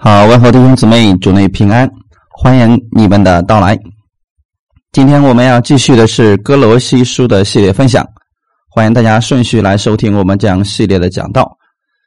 [0.00, 1.90] 好，问候弟兄姊妹，主内平安，
[2.30, 3.76] 欢迎你们的到来。
[4.92, 8.06] 今天我们要继续的是哥罗西书的系列分享，
[8.70, 11.58] 欢迎大家顺序来收听我们这样系列的讲道。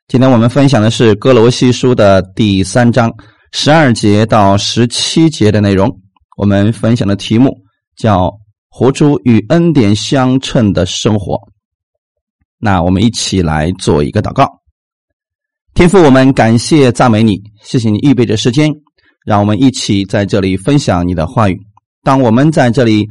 [0.07, 3.11] 今天我们分享的是哥罗西书的第三章
[3.51, 5.93] 十二节到十七节的内容。
[6.37, 7.53] 我们分享的题目
[7.97, 8.31] 叫
[8.71, 11.37] “活出与恩典相称的生活”。
[12.57, 14.60] 那我们一起来做一个祷告。
[15.73, 18.69] 天父，我们感谢赞美你，谢谢你预备着时间，
[19.25, 21.57] 让我们一起在这里分享你的话语。
[22.03, 23.07] 当我们在这里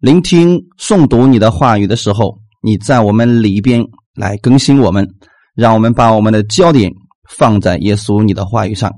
[0.00, 3.82] 聆听诵读你的话语的时候，你在我们里边
[4.14, 5.08] 来更新我们，
[5.54, 6.90] 让我们把我们的焦点
[7.30, 8.92] 放在耶稣你的话语上，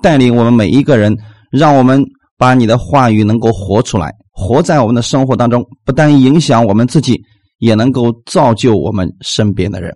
[0.00, 1.14] 带领我们每一个人，
[1.50, 2.02] 让我们
[2.38, 7.20] 把你的话语能够活出来，活在我们的生活当中，不但影响我们自己，
[7.58, 9.92] 也能够造就我们身边的人。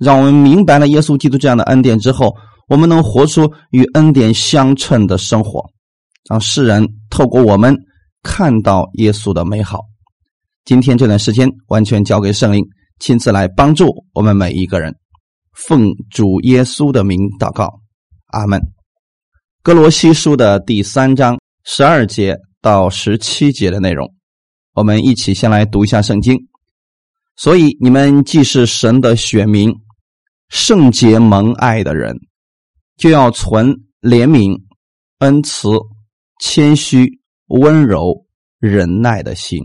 [0.00, 2.34] 让我们明白了耶稣基督这样的恩典之后，
[2.68, 5.64] 我们能活出与恩典相称的生活，
[6.28, 7.76] 让世人透过我们
[8.22, 9.80] 看到耶稣的美好。
[10.64, 12.64] 今天这段时间完全交给圣灵，
[12.98, 14.94] 亲自来帮助我们每一个人。
[15.52, 17.80] 奉主耶稣的名祷告，
[18.32, 18.60] 阿门。
[19.62, 24.12] 哥罗西书的第三章十二节到十七节的内容，
[24.74, 26.36] 我们一起先来读一下圣经。
[27.36, 29.72] 所以你们既是神的选民。
[30.48, 32.16] 圣洁蒙爱的人，
[32.96, 33.68] 就要存
[34.00, 34.56] 怜悯、
[35.18, 35.68] 恩慈、
[36.40, 38.26] 谦虚、温柔、
[38.58, 39.64] 忍耐的心。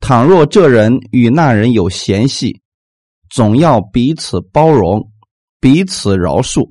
[0.00, 2.60] 倘若这人与那人有嫌隙，
[3.30, 5.10] 总要彼此包容，
[5.60, 6.70] 彼此饶恕。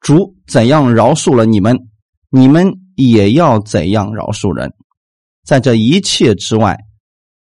[0.00, 1.78] 主怎样饶恕了你们，
[2.30, 4.72] 你们也要怎样饶恕人。
[5.44, 6.76] 在这一切之外，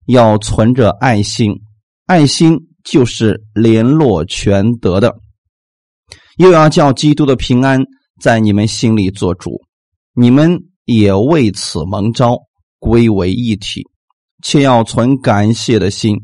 [0.06, 1.62] 要存着爱心，
[2.06, 2.73] 爱心。
[2.84, 5.16] 就是联络全德的，
[6.36, 7.82] 又要叫基督的平安
[8.20, 9.62] 在你们心里做主，
[10.14, 12.38] 你们也为此蒙召
[12.78, 13.82] 归为一体，
[14.42, 16.14] 且要存感谢的心，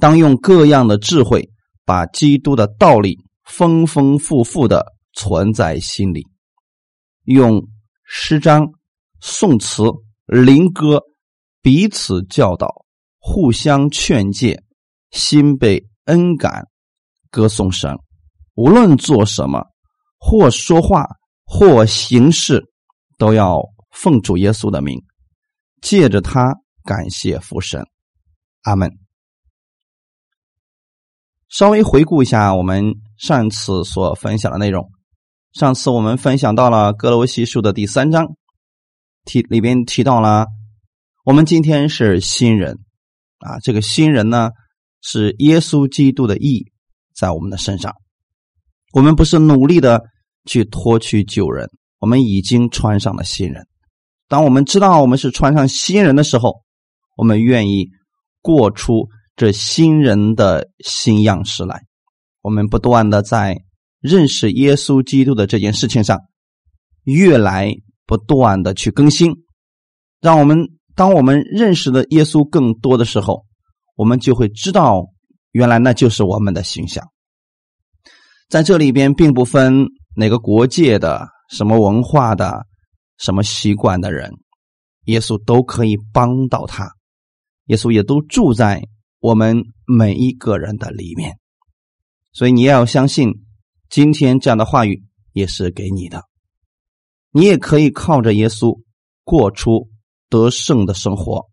[0.00, 1.50] 当用各样的智慧，
[1.84, 6.24] 把基督的道理丰丰富富的存在心里，
[7.24, 7.60] 用
[8.04, 8.68] 诗章、
[9.20, 9.82] 颂词、
[10.26, 11.02] 灵歌
[11.60, 12.84] 彼此教导，
[13.18, 14.62] 互相劝诫。
[15.10, 16.66] 心被恩感，
[17.30, 17.96] 歌颂神。
[18.54, 19.64] 无论做什么，
[20.18, 21.06] 或说话，
[21.44, 22.64] 或行事，
[23.16, 25.00] 都要奉主耶稣的名，
[25.80, 27.86] 借着他感谢父神。
[28.62, 28.90] 阿门。
[31.48, 34.90] 稍微回顾一下我们上次所分享的内容。
[35.52, 38.36] 上次我们分享到了哥罗西书的第三章，
[39.24, 40.46] 提里边提到了
[41.24, 42.80] 我们今天是新人
[43.38, 44.50] 啊，这个新人呢。
[45.00, 46.66] 是耶稣基督的义
[47.14, 47.94] 在我们的身上，
[48.92, 50.02] 我们不是努力的
[50.44, 53.66] 去脱去旧人，我们已经穿上了新人。
[54.28, 56.62] 当我们知道我们是穿上新人的时候，
[57.16, 57.88] 我们愿意
[58.42, 61.82] 过出这新人的新样式来。
[62.42, 63.56] 我们不断的在
[64.00, 66.20] 认识耶稣基督的这件事情上，
[67.04, 67.74] 越来
[68.06, 69.34] 不断的去更新，
[70.20, 73.47] 让我们当我们认识的耶稣更多的时候。
[73.98, 75.08] 我们就会知道，
[75.50, 77.04] 原来那就是我们的形象。
[78.48, 82.64] 在这里边，并不分哪个国界的、什么文化的、
[83.16, 84.30] 什么习惯的人，
[85.06, 86.92] 耶稣都可以帮到他。
[87.64, 88.84] 耶稣也都住在
[89.18, 91.36] 我们每一个人的里面。
[92.32, 93.32] 所以你要相信，
[93.90, 96.22] 今天这样的话语也是给你的。
[97.32, 98.80] 你也可以靠着耶稣
[99.24, 99.90] 过出
[100.28, 101.50] 得胜的生活，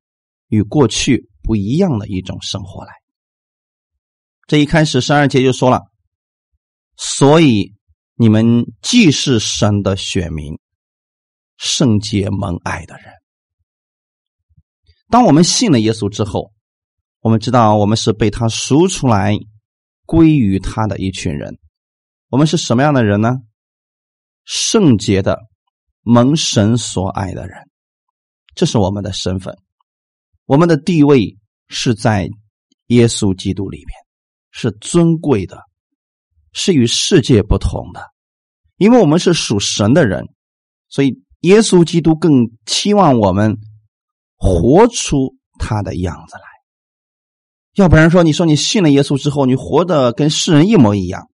[0.49, 1.27] 与过去。
[1.45, 2.93] 不一样的一种生活来。
[4.47, 5.81] 这一开始十二节就说了，
[6.97, 7.73] 所以
[8.15, 10.57] 你们既是神的选民，
[11.57, 13.13] 圣洁蒙爱的人。
[15.09, 16.51] 当我们信了耶稣之后，
[17.19, 19.37] 我们知道我们是被他赎出来
[20.05, 21.57] 归于他的一群人。
[22.29, 23.37] 我们是什么样的人呢？
[24.43, 25.39] 圣洁的
[26.01, 27.67] 蒙神所爱的人，
[28.53, 29.57] 这是我们的身份。
[30.45, 31.37] 我们的地位
[31.67, 32.29] 是在
[32.87, 33.87] 耶稣基督里面，
[34.51, 35.59] 是尊贵的，
[36.53, 38.01] 是与世界不同的。
[38.77, 40.27] 因为我们是属神的人，
[40.87, 43.57] 所以耶稣基督更期望我们
[44.35, 46.43] 活出他的样子来。
[47.73, 51.29] 要不然说，你说你信了耶稣之后，你活的跟世人一模一样，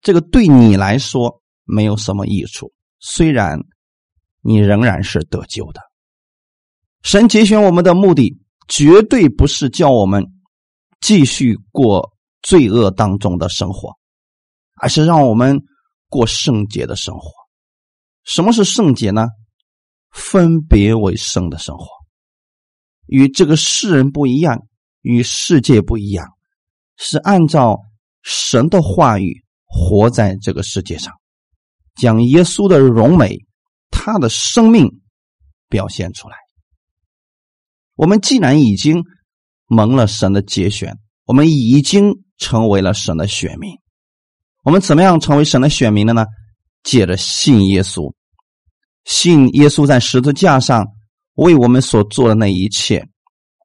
[0.00, 2.72] 这个对你来说没有什么益处。
[2.98, 3.60] 虽然
[4.40, 5.80] 你仍然是得救的。
[7.02, 10.26] 神节选我们的目的，绝对不是叫我们
[11.00, 12.12] 继续过
[12.42, 13.96] 罪恶当中的生活，
[14.74, 15.62] 而是让我们
[16.08, 17.30] 过圣洁的生活。
[18.24, 19.28] 什么是圣洁呢？
[20.10, 21.86] 分别为圣的生活，
[23.06, 24.66] 与这个世人不一样，
[25.02, 26.26] 与世界不一样，
[26.96, 27.78] 是按照
[28.22, 31.12] 神的话语活在这个世界上，
[31.94, 33.38] 将耶稣的荣美、
[33.90, 35.00] 他的生命
[35.68, 36.36] 表现出来。
[37.98, 39.02] 我们既然已经
[39.66, 43.72] 蒙了神的节选，我们已经成为了神的选民。
[44.62, 46.24] 我们怎么样成为神的选民的呢？
[46.84, 48.14] 借着信耶稣。
[49.04, 50.86] 信耶稣在十字架上
[51.34, 53.04] 为我们所做的那一切，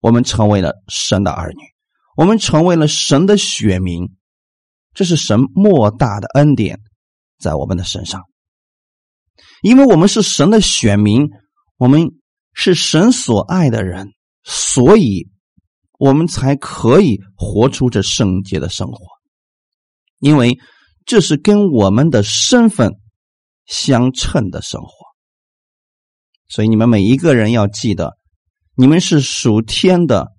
[0.02, 1.62] 我们成为了神的儿女，
[2.18, 4.10] 我们成为了神的选民，
[4.96, 6.80] 这是神莫大的恩典
[7.38, 8.24] 在我们的身上。
[9.62, 11.30] 因为我们是神的选民，
[11.78, 12.10] 我们
[12.54, 14.12] 是神所爱的人，
[14.44, 15.30] 所以
[16.00, 19.06] 我们才可以活出这圣洁的生活。
[20.20, 20.58] 因为
[21.06, 22.94] 这是跟我们的身份
[23.66, 24.90] 相称的生活。
[26.48, 28.18] 所以你们每一个人要记得，
[28.76, 30.34] 你们是属天的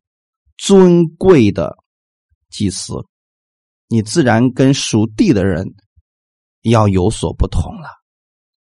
[0.57, 1.77] 尊贵的
[2.51, 2.95] 祭司，
[3.89, 5.75] 你自然跟属地的人
[6.63, 7.89] 要有所不同了。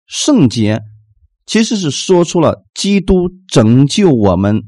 [0.06, 0.82] 圣洁
[1.46, 4.64] 其实是说出了基督拯救我们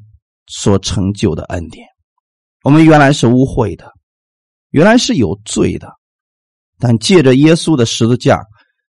[0.48, 1.88] 所成就的恩典。
[2.64, 3.92] 我们原来是污秽的，
[4.70, 5.90] 原来是有罪的，
[6.80, 8.40] 但借着耶稣的十字架，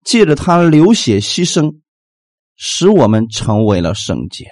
[0.04, 1.80] 借着他流血牺牲。
[2.62, 4.46] 使我们成为了圣洁，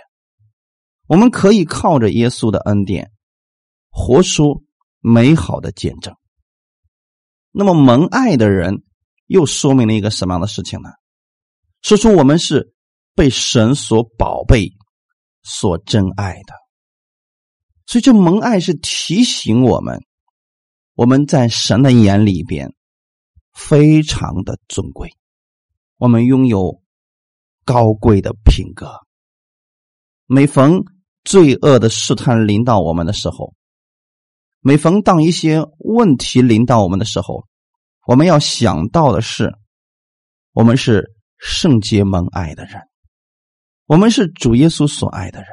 [1.09, 3.11] 我们可以靠着耶稣的恩典，
[3.91, 4.65] 活出
[5.01, 6.15] 美好的见证。
[7.53, 8.83] 那么蒙爱的人
[9.27, 10.89] 又说明了一个什么样的事情呢？
[11.83, 12.73] 说出我们是
[13.15, 14.73] 被神所宝贝、
[15.43, 16.55] 所珍爱的。
[17.89, 20.05] 所以这蒙爱是提醒我们，
[20.95, 22.73] 我们在神的眼里边
[23.53, 25.11] 非常的尊贵，
[25.97, 26.81] 我们拥有。
[27.65, 28.91] 高贵的品格。
[30.25, 30.85] 每逢
[31.23, 33.53] 罪恶的试探临到我们的时候，
[34.61, 37.47] 每逢当一些问题临到我们的时候，
[38.07, 39.53] 我们要想到的是，
[40.53, 42.81] 我们是圣洁蒙爱的人，
[43.85, 45.49] 我们是主耶稣所爱的人。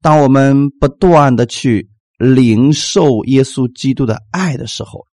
[0.00, 5.06] 当我们不断的去领受耶稣基督的爱的时候，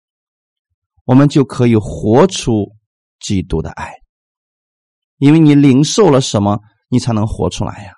[1.04, 2.72] 我们就可以活出
[3.20, 3.92] 基督的爱。
[5.18, 7.92] 因为你领受了什么，你才能活出来呀？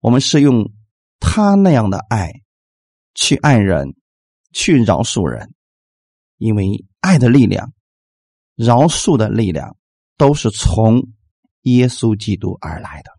[0.00, 0.70] 我们是用
[1.18, 2.32] 他那样的爱
[3.14, 3.94] 去爱人，
[4.52, 5.52] 去饶恕人。
[6.38, 7.74] 因为爱的力量、
[8.54, 9.76] 饶恕的力量，
[10.16, 11.02] 都是从
[11.62, 13.10] 耶稣基督而来的。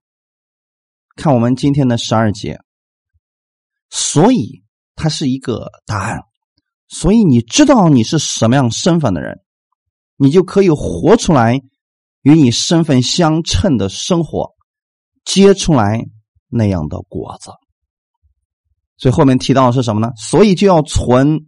[1.16, 2.60] 看我们今天的十二节，
[3.92, 4.64] 所以
[4.96, 6.22] 它是一个答案。
[6.88, 9.40] 所以你知道你是什么样身份的人，
[10.16, 11.62] 你就可以活出来。
[12.24, 14.52] 与你身份相称的生活，
[15.26, 16.06] 结出来
[16.50, 17.50] 那样的果子。
[18.98, 20.12] 所以后面提到的是什么呢？
[20.16, 21.48] 所以就要存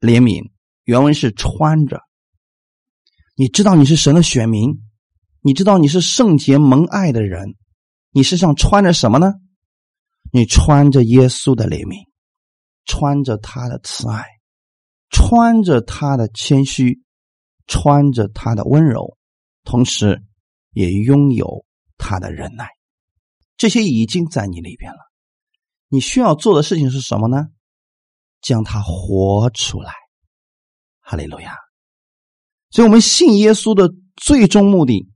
[0.00, 0.42] 怜悯。
[0.84, 2.00] 原文是穿着。
[3.36, 4.70] 你知道你是神的选民，
[5.42, 7.54] 你知道你是圣洁蒙爱的人，
[8.10, 9.34] 你身上穿着什么呢？
[10.36, 12.08] 你穿着耶稣的怜悯，
[12.86, 14.24] 穿着他的慈爱，
[15.08, 17.04] 穿着他的谦虚，
[17.68, 19.16] 穿着他的温柔。
[19.62, 20.24] 同时，
[20.72, 21.64] 也拥有
[21.98, 22.66] 他的忍耐，
[23.56, 24.98] 这些已经在你里边了。
[25.86, 27.46] 你需要做的事情是什么呢？
[28.40, 29.92] 将它活出来。
[30.98, 31.54] 哈利路亚！
[32.70, 35.08] 所以，我们信耶稣的最终目的，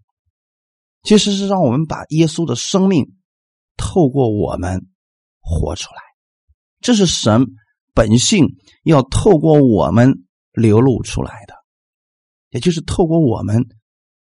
[1.02, 3.16] 其实是让我们把耶稣的生命
[3.76, 4.86] 透过我们
[5.48, 6.00] 活出来。
[6.80, 7.46] 这是神
[7.94, 8.46] 本性
[8.84, 11.54] 要透过我们流露出来的，
[12.50, 13.66] 也就是透过我们。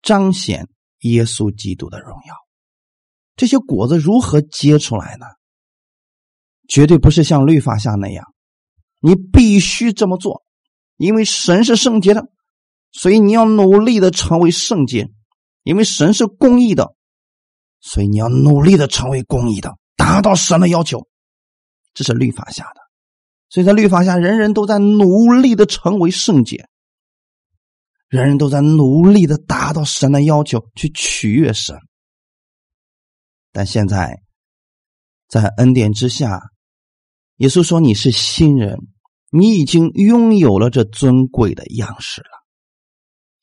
[0.03, 0.69] 彰显
[1.01, 2.35] 耶稣基督的荣耀，
[3.35, 5.27] 这些果子如何结出来呢？
[6.69, 8.25] 绝对不是像律法下那样，
[9.01, 10.45] 你必须这么做，
[10.97, 12.29] 因为神是圣洁的，
[12.93, 15.07] 所以你要努力的成为圣洁；
[15.65, 16.95] 因为神是公义的，
[17.81, 21.09] 所以你要努力的成为公义的，达到神的要求。
[21.97, 22.81] 这是律法下的，
[23.49, 26.69] 所以在律法下，人人都在努力的成为圣洁。
[28.09, 31.75] 人人都在努力的达到神的要求，去取悦神。
[33.51, 34.21] 但现在，
[35.27, 36.41] 在恩典之下，
[37.37, 38.79] 耶稣说：“你是新人，
[39.31, 42.29] 你已经拥有了这尊贵的样式了。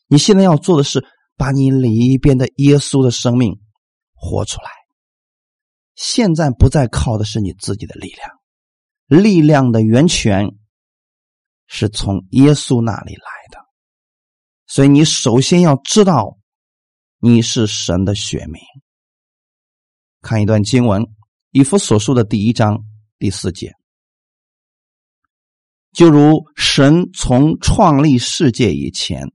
[0.08, 1.04] 你现在要做的是，
[1.36, 3.60] 把你里边的耶稣的生命
[4.14, 4.70] 活出来。
[5.96, 8.30] 现在不再靠的是你自己的力量，
[9.22, 10.50] 力量的源泉
[11.67, 13.60] 是从耶稣那里来的。”
[14.65, 16.39] 所以，你首先要知道
[17.20, 18.62] 你是神的选民。
[20.22, 21.01] 看一段经文，
[21.51, 22.84] 《以弗所书》的第一章
[23.20, 23.74] 第四节，
[25.91, 29.32] 就如神从创立世界以前，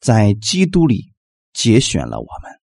[0.00, 1.14] 在基督里
[1.52, 2.60] 节选了我们，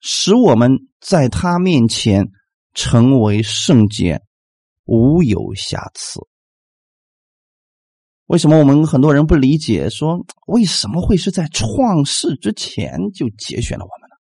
[0.00, 2.30] 使我们在他面前
[2.74, 4.22] 成为圣洁，
[4.88, 6.18] 无有瑕疵。
[8.24, 9.88] 为什么我们很多人不理解？
[9.90, 14.16] 说为什么会是在创世之前就节选了我们呢？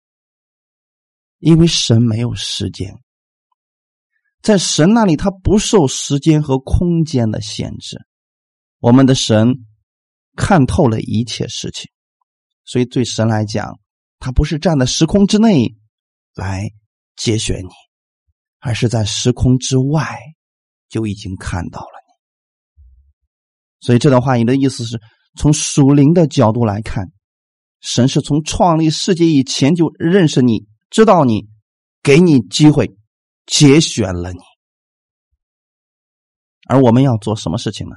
[1.40, 2.98] 因为神没有时间，
[4.42, 7.98] 在神那里，他不受时间和空间的限制。
[8.80, 9.66] 我们的神
[10.36, 11.92] 看透了一切事情，
[12.66, 13.80] 所以对神来讲，
[14.20, 15.76] 他不是站在时空之内
[16.34, 16.70] 来
[17.16, 17.72] 节选你，
[18.60, 20.18] 而是在时空之外
[20.94, 22.04] 就已经看到了。
[23.80, 25.02] 所以这段话，你的意思是
[25.36, 27.08] 从属灵的角度来看，
[27.82, 31.50] 神是从创立世界以前就认识你，知道你，
[32.04, 32.96] 给你机会，
[33.48, 34.40] 节选了你。
[36.68, 37.96] 而我们要做什么事情呢？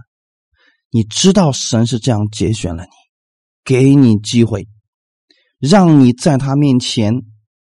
[0.90, 2.90] 你知道神是这样节选了你，
[3.62, 4.66] 给你机会，
[5.58, 7.12] 让你在他面前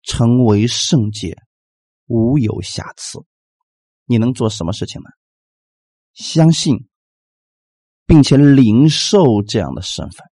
[0.02, 1.38] 成为圣洁，
[2.06, 3.18] 无有瑕疵。
[4.04, 5.08] 你能做什么事情呢？
[6.14, 6.88] 相信。
[8.04, 10.26] 并且领受这样的身份，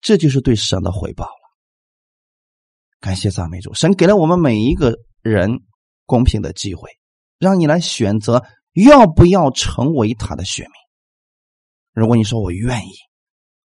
[0.00, 1.30] 这就是对神的回报了。
[3.00, 5.60] 感谢赞美主，神给了我们每一个人
[6.06, 6.88] 公平的机会，
[7.38, 10.72] 让你来选择要不要成为他的选民。
[11.92, 12.92] 如果你说我愿意，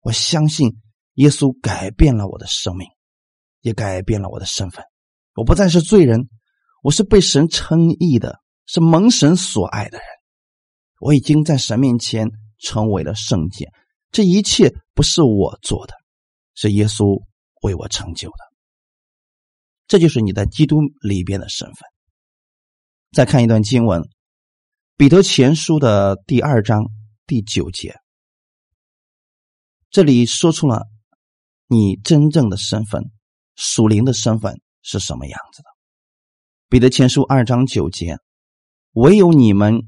[0.03, 0.81] 我相信
[1.15, 2.87] 耶稣改变了我的生命，
[3.63, 4.85] 也改变了我的身份，
[5.35, 6.29] 我不再是罪人，
[6.83, 10.07] 我是被神称义的，是蒙神所爱的人。
[11.07, 12.31] 我已经在神面前。
[12.59, 13.71] 成为了圣洁，
[14.11, 15.93] 这一切不是我做的，
[16.55, 17.23] 是耶稣
[17.61, 18.39] 为我成就的。
[19.87, 21.77] 这就是你在基督里边的身份。
[23.13, 24.01] 再看一段经文，
[24.97, 26.87] 《彼得前书》的第二章
[27.27, 27.95] 第九节，
[29.91, 30.87] 这里说出了
[31.67, 33.11] 你真正的身份，
[33.55, 35.69] 属灵的身份是什么样子的。
[36.71, 38.17] 《彼得前书》二章九节，
[38.93, 39.83] 唯有你们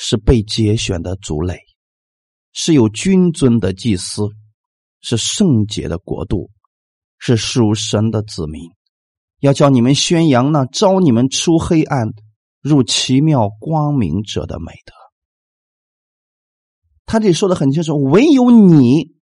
[0.00, 1.58] 是被节选的族类。
[2.52, 4.28] 是有君尊的祭司，
[5.00, 6.50] 是圣洁的国度，
[7.18, 8.62] 是属神的子民，
[9.40, 12.08] 要叫你们宣扬那招你们出黑暗
[12.60, 14.94] 入奇妙光明者的美德。
[17.06, 19.14] 他这里说的很清楚，唯有你，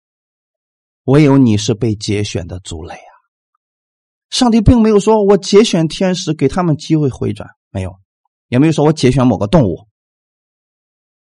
[1.03, 3.11] 唯有你是被节选的族类啊！
[4.29, 7.95] 上帝并没有说我节选天使给他们机会回转，没有，
[8.47, 9.86] 也没有说我节选某个动物，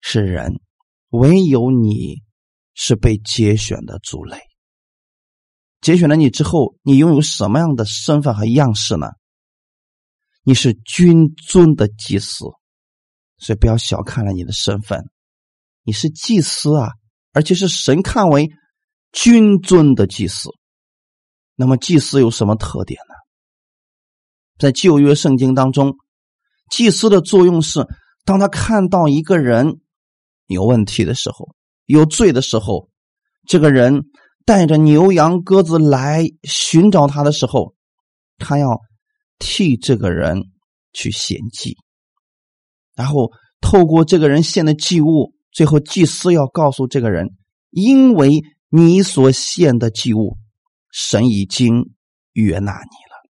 [0.02, 0.61] 是人。
[1.09, 2.23] 唯有你
[2.73, 4.40] 是被节选的族类。
[5.82, 9.09] 节选了你之后，你拥有什么样的身份和样式呢？
[10.42, 12.47] 你是君尊的祭司，
[13.37, 15.04] 所以不要小看了你的身份。
[15.82, 16.92] 你是祭司啊，
[17.32, 18.49] 而且是神看为
[19.12, 20.49] 君尊的祭司。
[21.56, 23.14] 那么，祭司有什么特点呢？
[24.59, 25.94] 在旧约圣经当中，
[26.71, 27.87] 祭司的作用是，
[28.25, 29.82] 当他看到一个人。
[30.52, 31.49] 有问题的时候，
[31.87, 32.88] 有罪的时候，
[33.49, 34.04] 这个人
[34.44, 37.75] 带着牛羊鸽子来寻找他的时候，
[38.38, 38.80] 他要
[39.38, 40.42] 替这个人
[40.92, 41.76] 去献祭，
[42.94, 43.30] 然后
[43.61, 47.30] 透过这个人献的祭物，最后祭司要告诉这个人：
[47.71, 50.37] 因为你所献的祭物，
[50.90, 51.92] 神已经
[52.32, 53.30] 悦纳你了，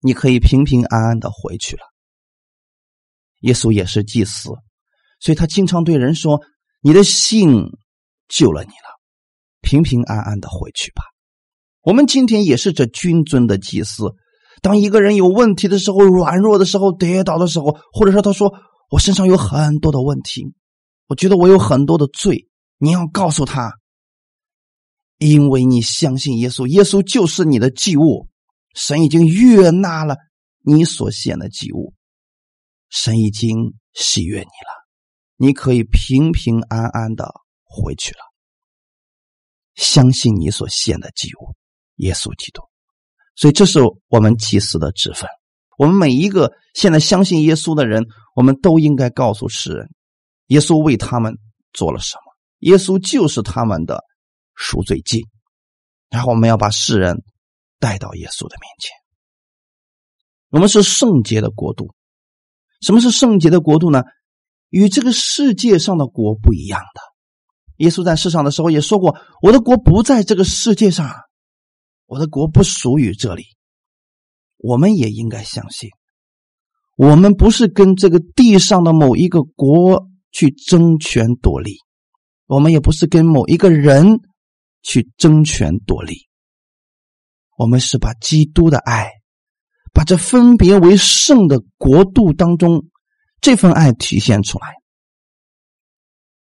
[0.00, 1.82] 你可以平平安安的回去了。
[3.40, 4.50] 耶稣也是祭司。
[5.20, 6.40] 所以他经常对人说
[6.82, 7.66] ：“你的信
[8.28, 8.98] 救了你了，
[9.60, 11.02] 平平安安的回去吧。”
[11.82, 14.14] 我们今天也是这君尊的祭司。
[14.62, 18.52] 当一个人有问题的时候、软弱的时候、跌倒的时候，或者说他说
[18.90, 20.44] ：“我身上有很多的问题，
[21.06, 22.48] 我觉得我有很多的罪。”
[22.82, 23.74] 你要告诉他，
[25.18, 28.28] 因为你相信耶稣，耶稣就是你的祭物，
[28.74, 30.16] 神已经悦纳了
[30.62, 31.92] 你所献的祭物，
[32.88, 34.79] 神已经喜悦你了。
[35.42, 37.32] 你可以平平安安的
[37.64, 38.18] 回去了。
[39.74, 41.56] 相信你所献的祭物，
[41.96, 42.60] 耶稣基督。
[43.36, 45.26] 所以这是我们祭司的职分。
[45.78, 48.04] 我们每一个现在相信耶稣的人，
[48.34, 49.88] 我们都应该告诉世人，
[50.48, 51.38] 耶稣为他们
[51.72, 52.22] 做了什么。
[52.58, 54.04] 耶稣就是他们的
[54.54, 55.26] 赎罪祭。
[56.10, 57.22] 然后我们要把世人
[57.78, 58.94] 带到耶稣的面前。
[60.50, 61.94] 我们是圣洁的国度。
[62.82, 64.02] 什么是圣洁的国度呢？
[64.70, 67.00] 与这个世界上的国不一样的，
[67.84, 71.12] 耶稣在世上的时候也说过：“我的国不在这个世界上，
[72.06, 73.44] 我的国不属于这里。
[74.56, 75.88] 我们也应该相信，
[76.96, 81.78] 我们不是跟这个地上的某一个国去争权夺利，
[82.46, 84.20] 我们也不是跟某一个人
[84.82, 86.28] 去争权夺利，
[87.56, 89.10] 我们是把基督的爱，
[89.94, 92.89] 把这分别为圣的国度当中
[93.40, 94.74] 这份爱体现出来。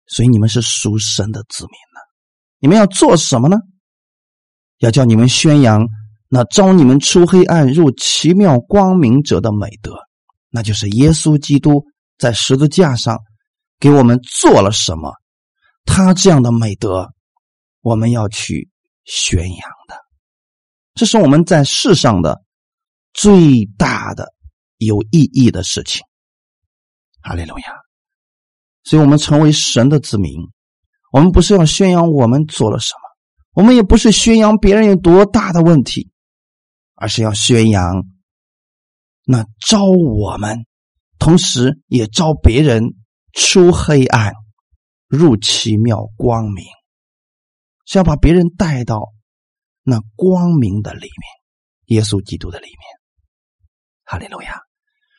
[0.07, 1.99] 所以你们是属神的子民呢，
[2.59, 3.57] 你们要做什么呢？
[4.79, 5.87] 要叫你们宣扬。
[6.31, 9.95] 那招你们出黑暗入奇妙光明者的美德，
[10.51, 11.83] 那就是耶稣基督
[12.19, 13.17] 在十字架上
[13.79, 15.11] 给我们做了什么？
[15.85, 17.11] 他这样的美德，
[17.81, 18.69] 我们要去
[19.05, 19.95] 宣扬的，
[20.93, 22.43] 这是我们在世上的
[23.11, 24.31] 最大的
[24.77, 26.05] 有意义的事情。
[27.21, 27.65] 哈利路亚！
[28.83, 30.33] 所以，我们成为神的子民，
[31.11, 36.11] 我们不是要宣扬我们做了什么，我们也不是宣扬别人有多大的问题。
[37.01, 38.03] 而是要宣扬，
[39.23, 40.65] 那招我们，
[41.17, 42.83] 同时也招别人
[43.31, 44.33] 出黑暗，
[45.07, 46.65] 入奇妙光明，
[47.85, 49.13] 是要把别人带到
[49.81, 52.77] 那光明的里面，耶稣基督的里面。
[54.03, 54.59] 哈利路亚！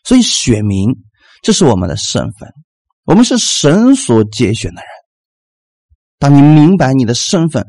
[0.04, 0.90] 所以选民，
[1.42, 2.52] 这是我们的身份，
[3.04, 4.88] 我们是神所拣选的人。
[6.18, 7.66] 当你明白你的身份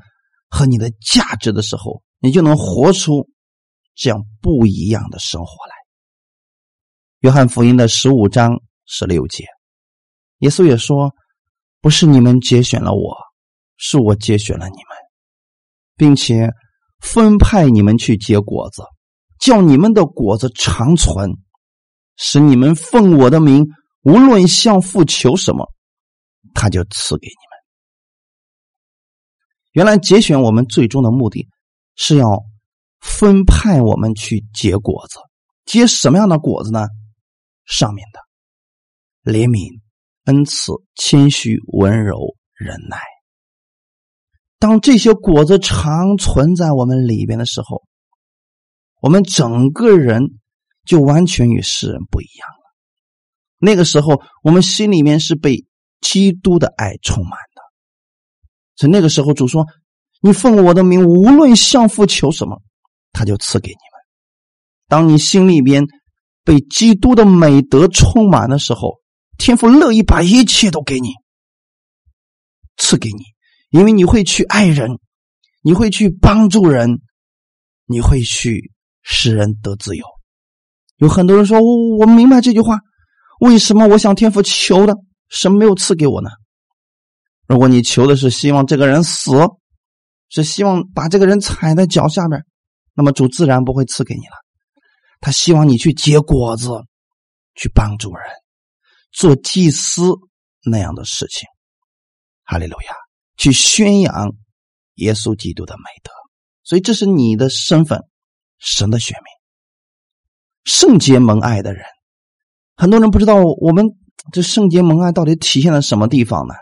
[0.50, 3.30] 和你的价值的时候，你就能活出。
[3.94, 5.76] 这样不一样的生活来。
[7.20, 9.46] 约翰福音的十五章十六节，
[10.40, 11.14] 耶稣也说
[11.82, 13.16] ：“不是你们节选了我，
[13.76, 14.98] 是我节选了你们，
[15.98, 16.50] 并且
[17.00, 18.82] 分派你们去结果子，
[19.40, 21.30] 叫你们的果子长存，
[22.22, 23.66] 使你们奉我的名，
[24.04, 25.68] 无论向父求什么，
[26.54, 27.58] 他就赐给你们。”
[29.74, 31.50] 原来节选我们最终的目的
[31.96, 32.46] 是要。
[33.04, 35.18] 分派我们去结果子，
[35.66, 36.86] 结什么样的果子呢？
[37.66, 39.82] 上面的怜悯、
[40.26, 43.00] 恩慈、谦虚、温柔、忍耐。
[44.60, 47.82] 当这些果子常存在我们里边的时候，
[49.02, 50.40] 我们整个人
[50.86, 52.76] 就完全与世人不一样了。
[53.60, 55.66] 那个时候，我们心里面是被
[56.02, 57.62] 基督的爱充满的。
[58.76, 59.68] 所以那个时候，主说
[60.22, 62.62] ：“你奉我的名，无论向父求什么。”
[63.14, 64.02] 他就赐给你们。
[64.88, 65.86] 当你心里边
[66.44, 69.02] 被基督的美德充满的时候，
[69.38, 71.10] 天父乐意把一切都给你，
[72.78, 73.24] 赐给你，
[73.70, 74.98] 因为你会去爱人，
[75.62, 77.02] 你会去帮助人，
[77.86, 78.72] 你会去
[79.04, 80.06] 使人得自由。
[81.02, 82.78] 有很多人说：“我我明白这句话，
[83.40, 84.96] 为什么我向天父求的
[85.30, 86.30] 神没有赐给我呢？”
[87.48, 89.32] 如果你求的是希望这个人死，
[90.30, 92.46] 是希望把这个人踩在脚下边。
[92.94, 94.36] 那么主自然不会赐给你了，
[95.20, 96.70] 他希望你去结果子，
[97.56, 98.24] 去帮助人，
[99.12, 100.04] 做祭司
[100.64, 101.48] 那样的事情。
[102.44, 102.94] 哈利路亚，
[103.38, 104.34] 去宣扬
[104.96, 106.12] 耶稣基督的美德。
[106.64, 108.02] 所以这是你的身份，
[108.60, 109.31] 神的选民，
[110.64, 111.84] 圣洁蒙爱的人。
[112.76, 113.86] 很多人不知道我们
[114.32, 116.54] 这圣洁蒙爱到底体现在什么地方呢？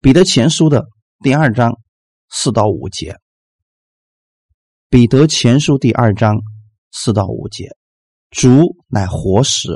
[0.00, 0.86] 彼得前书的
[1.20, 1.78] 第二章
[2.30, 3.16] 四到五节。
[4.88, 6.38] 彼得前书第二章
[6.92, 7.68] 四到五节：
[8.30, 9.68] 主乃活石，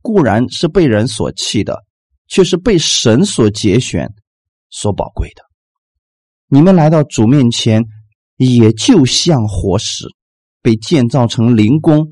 [0.00, 1.82] 固然是被人所弃的，
[2.28, 4.08] 却是被神所节选、
[4.68, 5.42] 所宝贵的。
[6.46, 7.84] 你们来到主面前，
[8.36, 10.04] 也就像活石，
[10.62, 12.06] 被建造成灵宫，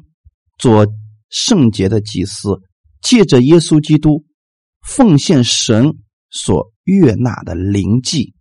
[0.59, 0.87] 做
[1.31, 2.61] 圣洁的祭司，
[3.01, 4.25] 借着耶稣基督
[4.83, 5.95] 奉献神
[6.31, 8.35] 所悦纳的灵祭。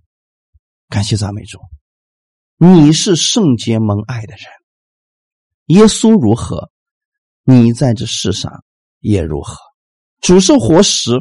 [0.90, 1.60] 感谢赞美主。
[2.58, 4.46] 你是圣洁蒙爱的人，
[5.68, 6.72] 耶稣如何，
[7.44, 8.64] 你在这世上
[9.00, 9.58] 也如何。
[10.20, 11.12] 主是活石，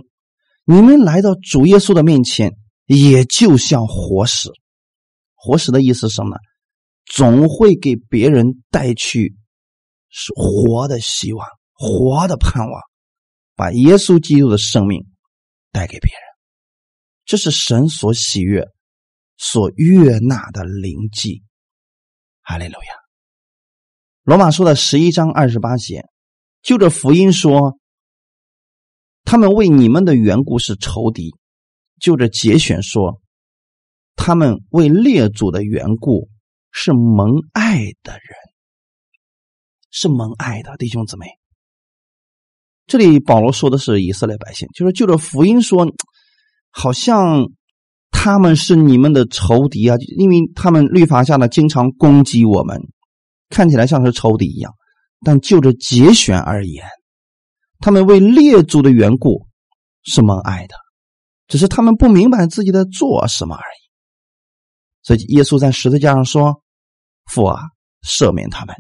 [0.64, 2.56] 你们来到主耶稣的面前，
[2.86, 4.50] 也就像活石。
[5.34, 6.36] 活石的意思是什么呢？
[7.04, 9.36] 总会给别人带去
[10.18, 12.80] 是活的希望、活的盼望，
[13.54, 15.06] 把耶稣基督的生命
[15.72, 16.20] 带给别人。
[17.26, 18.66] 这是神所喜悦。
[19.38, 21.42] 所悦纳的灵迹，
[22.40, 22.94] 哈利路亚。
[24.22, 26.06] 罗马书的十一章二十八节，
[26.62, 27.78] 就着福音说，
[29.24, 31.32] 他们为你们的缘故是仇敌；
[32.00, 33.20] 就着节选说，
[34.14, 36.30] 他们为列祖的缘故
[36.70, 38.22] 是蒙爱的人，
[39.96, 41.26] 是蒙爱的弟兄姊妹。
[42.86, 45.86] 这里保罗说的是以色列百姓，就是就着福音说，
[46.70, 47.48] 好像。
[48.12, 52.80] 他们是你们的仇敌啊，因为他们律法下呢经常攻击我们，
[53.50, 54.72] 看起来像是仇敌一样。
[55.20, 56.84] 但就着节选而言，
[57.78, 59.46] 他们为列祖的缘故
[60.02, 60.74] 是蒙爱的，
[61.46, 63.80] 只是他们不明白自己在做什么而已。
[65.02, 66.62] 所以耶稣在十字架上说
[67.30, 67.60] ：“父啊，
[68.02, 68.74] 赦免他们，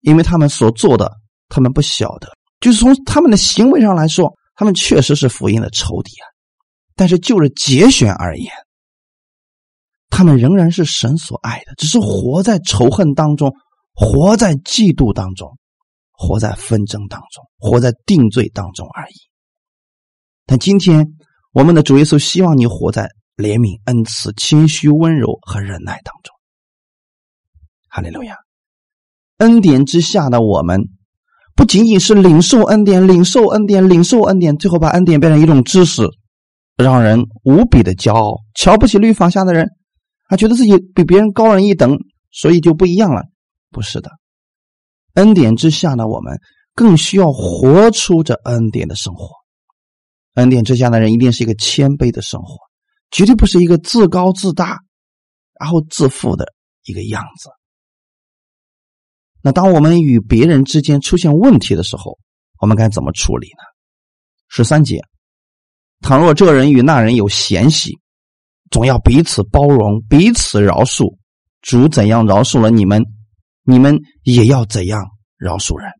[0.00, 1.10] 因为他们所做的，
[1.48, 2.28] 他们不晓得。”
[2.60, 6.26] 就是从他们的行为上来说，他们确实是福音的仇敌啊。
[6.94, 8.52] 但是就着节选而言，
[10.10, 13.54] 他们仍然是神所爱的，只是活在仇恨当中，
[13.94, 15.56] 活在嫉妒当中，
[16.12, 19.14] 活在纷争当中，活在定罪当中而已。
[20.44, 21.06] 但今天
[21.52, 26.34] 我们的主耶稣希望你活在怜悯、恩慈、谦虚、温柔和忍耐当中。
[27.88, 28.36] 哈利路亚！
[29.40, 30.80] 恩典之下的我们，
[31.56, 36.06] 不仅仅是领受恩典、领受恩典、领受恩典，最后把恩典变成一种知识。
[36.76, 39.68] 让人无比的骄傲，瞧不起律法下的人，
[40.28, 41.98] 还觉得自己比别人高人一等，
[42.30, 43.22] 所以就不一样了。
[43.70, 44.10] 不是的，
[45.14, 46.38] 恩典之下呢，我们
[46.74, 49.28] 更需要活出这恩典的生活。
[50.34, 52.56] 恩典之下的人一定是一个谦卑的生活，
[53.10, 54.78] 绝对不是一个自高自大，
[55.58, 56.46] 然后自负的
[56.84, 57.50] 一个样子。
[59.42, 62.18] 那当我们与别人之间出现问题的时候，
[62.60, 63.62] 我们该怎么处理呢？
[64.48, 65.00] 十三节。
[66.00, 67.98] 倘若这人与那人有嫌隙，
[68.70, 71.16] 总要彼此包容，彼此饶恕。
[71.62, 73.04] 主怎样饶恕了你们，
[73.64, 75.02] 你们也要怎样
[75.36, 75.90] 饶恕人。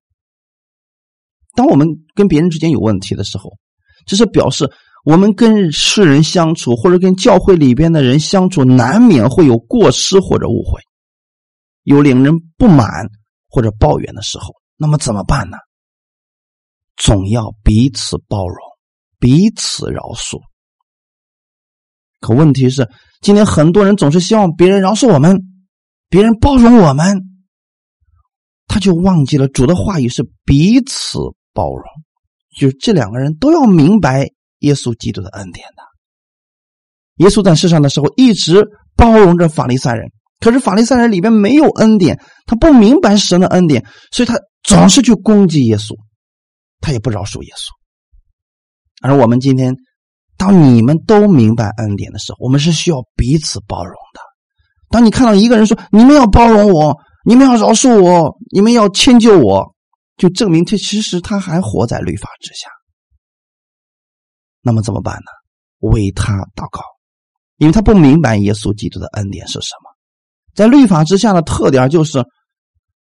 [1.54, 3.58] 当我们跟别人之间有问题的时候，
[4.06, 4.70] 这是表示
[5.04, 10.80] 我们跟世人相处，或者跟教会里边的人相处，难免会有过失或者误会，
[11.82, 12.88] 有令人不满
[13.50, 14.54] 或者抱怨的时候。
[14.76, 15.58] 那么怎么办呢？
[16.96, 18.56] 总要彼此包容。
[19.18, 20.40] 彼此饶恕，
[22.20, 22.88] 可问题是，
[23.20, 25.38] 今天很多人总是希望别人饶恕我们，
[26.08, 27.20] 别人包容我们，
[28.66, 31.18] 他就忘记了主的话语是彼此
[31.52, 31.84] 包容，
[32.58, 34.26] 就是这两个人都要明白
[34.60, 35.82] 耶稣基督的恩典的。
[37.16, 40.10] 耶稣在世上的时候一直包容着法利赛人，
[40.40, 45.94] 可是法利赛人里边没有恩典，他不明白神的恩典，所以他总是去攻击耶稣，
[46.80, 47.68] 他也不饶恕耶稣。
[49.02, 49.76] 而我们今天，
[50.36, 54.20] 当你们都明白恩典的时候，我们是需要彼此包容的。
[54.88, 59.74] 当你看到一个人说：“你们要包容我，你们要饶恕我，你们要迁就我”，
[60.16, 62.68] 就证明他其实他还活在律法之下。
[64.62, 65.30] 那么怎么办呢？
[65.80, 66.82] 为他祷告，
[67.56, 69.89] 因为他不明白耶稣基督的恩典是什么。
[70.60, 72.22] 在律法之下的特点就是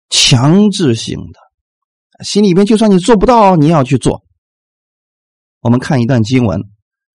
[0.08, 4.22] 强制性的，心里边就算你做不到，你也要去做。
[5.60, 6.58] 我们看一段经文，《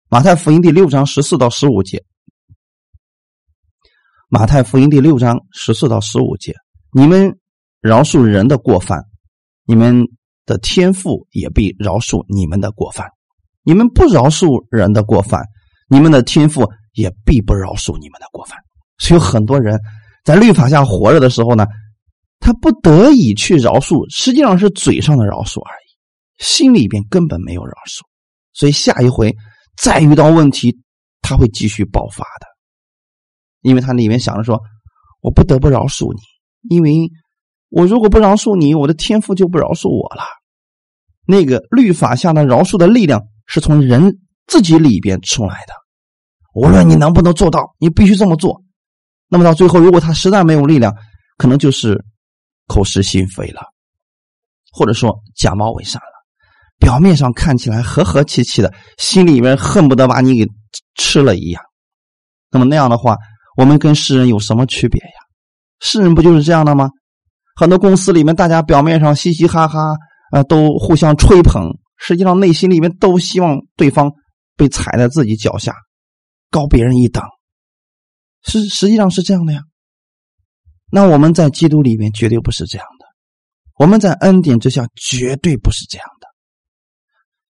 [0.08, 1.98] 马太福音》第六章十四到十五节，
[4.28, 6.52] 《马太福音》第六章十四到十五节，
[6.90, 7.38] 你们
[7.80, 8.98] 饶恕人的过犯，
[9.64, 10.04] 你们
[10.44, 13.06] 的天赋也必饶恕你们的过犯；
[13.62, 15.40] 你们不饶恕人的过犯，
[15.88, 18.58] 你们的天赋也必不饶恕你们的过犯。
[18.98, 19.78] 所以，很多人
[20.24, 21.66] 在律法下活着的时候呢，
[22.38, 28.00] 他不得已去饶恕，实际上是嘴上的饶恕而已，心里边根本没有饶恕。
[28.52, 29.34] 所以下一回
[29.76, 30.78] 再遇到问题，
[31.22, 32.46] 他会继续爆发的，
[33.62, 34.60] 因为他里面想着说
[35.22, 36.20] ：“我不得不饶恕你，
[36.74, 37.10] 因为
[37.68, 40.22] 我如果不饶恕你，我的天赋就不饶恕我了。”
[41.26, 45.72] 那个律法下的饶恕的力量是从人自己里边出来的，
[46.54, 48.62] 无论你能不能做到，你必须这么做。
[49.32, 50.94] 那么到最后，如果他实在没有力量，
[51.38, 52.04] 可能就是
[52.66, 53.62] 口是心非了，
[54.70, 56.12] 或者说假冒伪善了。
[56.78, 60.46] 表面上看起来和和气气的，心里面恨不得把你给
[60.96, 61.62] 吃了一样。
[62.50, 63.16] 那么那样的话，
[63.56, 65.16] 我们跟世人有什么区别呀？
[65.80, 66.90] 世人不就是这样的吗？
[67.56, 69.94] 很多公司里面，大家表面上嘻嘻哈哈，
[70.32, 74.12] 啊，都互相吹捧，实际上内心里面都希望对方
[74.58, 75.74] 被踩在自己脚下，
[76.50, 77.24] 高别人一等。
[78.44, 79.62] 是实际上是这样的呀。
[80.90, 83.06] 那我们在基督里面绝对不是这样的，
[83.78, 86.26] 我们在恩典之下绝对不是这样的。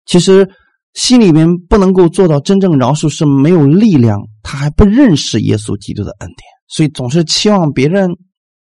[0.07, 0.51] 其实
[0.95, 8.11] 心里面不能够做到真正饶恕，是没有力量，他还不认识耶稣基督的恩典，所以总是期望别人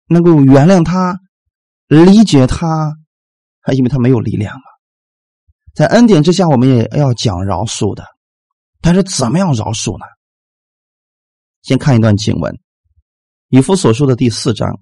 [0.08, 1.20] 能够原谅他、
[1.88, 2.94] 理解他，
[3.74, 4.64] 因为他没有力量嘛。
[5.76, 8.04] 在恩典之下，我们也要讲饶恕的，
[8.82, 10.06] 但是怎么样饶恕呢？
[11.66, 12.54] 先看一段经文，
[13.50, 14.80] 《以弗所书》的第四章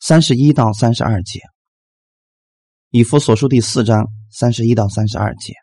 [0.00, 1.38] 三十一到三十二节，
[2.90, 5.54] 《以弗所书》第四章三十一到三十二节。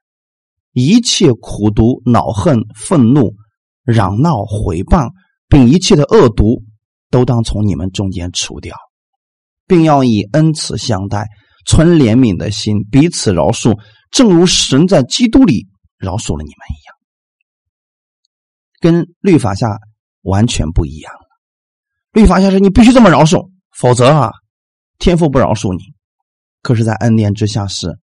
[0.71, 3.35] 一切苦毒、恼恨、愤怒、
[3.83, 5.11] 嚷闹、毁谤，
[5.47, 6.63] 并一切的恶毒，
[7.11, 8.75] 都当从你们中间除掉，
[9.67, 11.27] 并要以恩慈相待，
[11.67, 15.67] 存怜悯的心，彼此饶恕，正如神在基督里
[15.99, 16.95] 饶恕了你们一样。
[18.79, 19.67] 跟律法下
[20.27, 21.19] 完全不一样了。
[22.11, 24.31] 律法下是你必须这么饶恕，否则啊，
[24.99, 25.83] 天父不饶恕你。
[26.61, 27.97] 可是，在恩典之下是，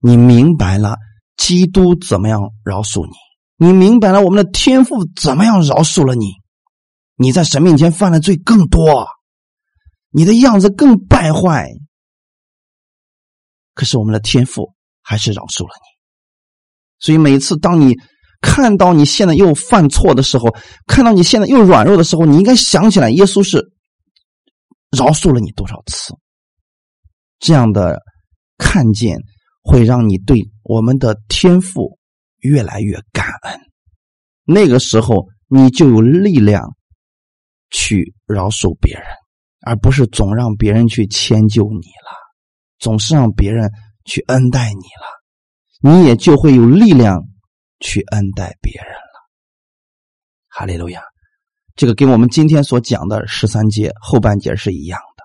[0.00, 0.96] 你明白了
[1.36, 3.12] 基督怎么样饶恕你，
[3.66, 6.32] 你明白了我们的天父怎么样饶恕了你。
[7.16, 9.06] 你在神面前犯的罪更多，
[10.10, 11.68] 你的样子更败坏，
[13.74, 15.96] 可是我们的天父还是饶恕了你。
[16.98, 17.96] 所以每次当你
[18.40, 20.54] 看到你现在又犯错的时候，
[20.86, 23.72] 看到你现在又软弱的时候，你应该想起来，耶稣是
[24.96, 26.14] 饶恕了你多少次。
[27.38, 28.00] 这样的
[28.56, 29.18] 看见
[29.62, 31.98] 会让你对我们的天赋
[32.38, 33.60] 越来越感恩。
[34.44, 36.76] 那个时候，你就有力量
[37.70, 39.04] 去饶恕别人，
[39.66, 42.10] 而不是总让别人去迁就你了，
[42.78, 43.70] 总是让别人
[44.04, 47.22] 去恩待你了，你也就会有力量
[47.80, 49.28] 去恩待别人了。
[50.48, 51.02] 哈利路亚！
[51.74, 55.24] 这个跟我们今天所讲的十三节后半节是一样的。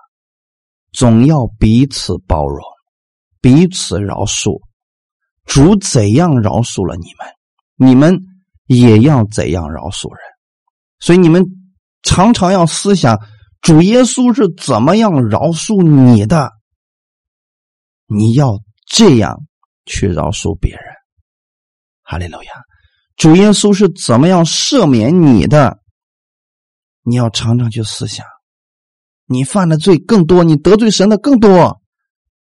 [0.92, 2.60] 总要彼此包容，
[3.40, 4.60] 彼此饶恕。
[5.46, 8.20] 主怎样饶恕了你们，你们
[8.66, 10.20] 也要怎样饶恕人。
[11.00, 11.42] 所以你们
[12.02, 13.18] 常常要思想，
[13.62, 16.50] 主耶稣是怎么样饶恕你的，
[18.06, 19.40] 你要这样
[19.86, 20.84] 去饶恕别人。
[22.12, 22.52] 哈利路亚！
[23.16, 25.78] 主耶稣是怎么样赦免你的，
[27.04, 28.26] 你要常常去思想。
[29.24, 31.80] 你犯的罪更多，你得罪神的更多，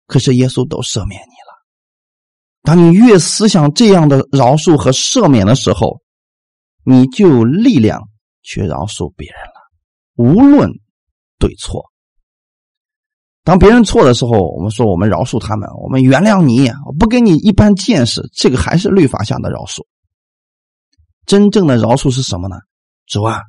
[0.07, 1.67] 可是耶稣都赦免你了。
[2.63, 6.01] 当你越思想这样的饶恕和赦免的时候，
[6.85, 8.09] 你就有力量
[8.45, 9.61] 去饶恕别人了，
[10.15, 10.71] 无论
[11.41, 11.91] 对错。
[13.47, 19.87] 当别人错的时候，我们说我们饶恕他们，我们原谅你，我不给你一般见识，这个还是律法下的饶恕。
[21.25, 22.57] 真正的饶恕是什么呢？
[23.07, 23.41] 主啊，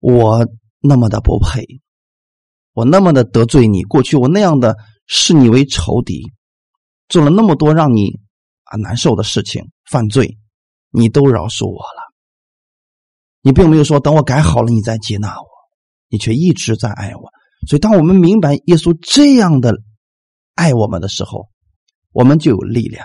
[0.00, 0.46] 我。
[0.84, 1.64] 那么的不配，
[2.72, 3.84] 我那么的得罪你。
[3.84, 4.76] 过去我那样的
[5.06, 6.24] 视你为仇敌，
[7.06, 8.18] 做了那么多让你
[8.64, 10.38] 啊难受的事情，犯罪，
[10.90, 12.12] 你都饶恕我了。
[13.42, 15.46] 你并没有说等我改好了你再接纳我，
[16.08, 17.30] 你却一直在爱我。
[17.66, 19.74] 所以，当我们明白耶稣这样的
[20.54, 21.48] 爱我们的时候，
[22.12, 23.04] 我们就有力量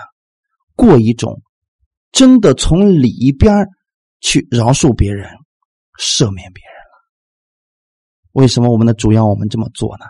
[0.74, 1.40] 过一种
[2.12, 3.54] 真的从里边
[4.20, 5.30] 去饶恕别人、
[5.98, 6.98] 赦免别人了。
[8.32, 10.04] 为什么我们的主要我们这么做呢？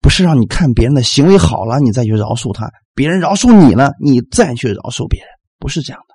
[0.00, 5.28] 不是让你看别人的行为好了，你再去饶恕他；别人饶恕你了，你再去饶恕别人，
[5.58, 6.14] 不是这样的。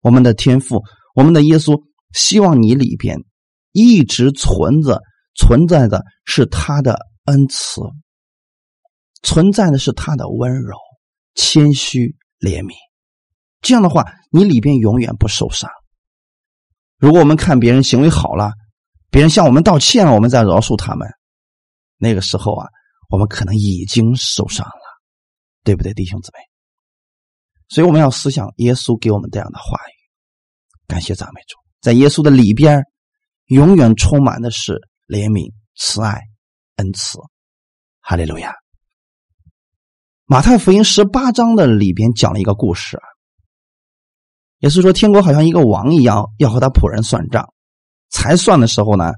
[0.00, 0.82] 我们的天赋，
[1.14, 1.82] 我们的耶稣，
[2.12, 3.18] 希望你里边
[3.72, 5.02] 一直存着、
[5.34, 7.80] 存在的是他的恩慈，
[9.22, 10.76] 存在的是他的温柔、
[11.34, 12.74] 谦虚、怜悯。
[13.60, 15.70] 这样的话，你里边永远不受伤。
[16.98, 18.52] 如果我们看别人行为好了，
[19.10, 21.08] 别人向我们道歉了，我们再饶恕他们。
[21.96, 22.68] 那个时候啊，
[23.08, 25.00] 我们可能已经受伤了，
[25.62, 26.38] 对不对，弟兄姊妹？
[27.68, 29.96] 所以我们要思想耶稣给我们这样的话语。
[30.86, 32.82] 感谢赞美主，在耶稣的里边，
[33.46, 36.20] 永远充满的是怜悯、慈爱、
[36.76, 37.18] 恩慈。
[38.00, 38.54] 哈利路亚。
[40.26, 42.98] 马太福音十八章的里边讲了一个故事，
[44.58, 47.52] 也是说天国好像一个王一样，要和他仆人算账。
[48.10, 49.12] 才算的时候呢，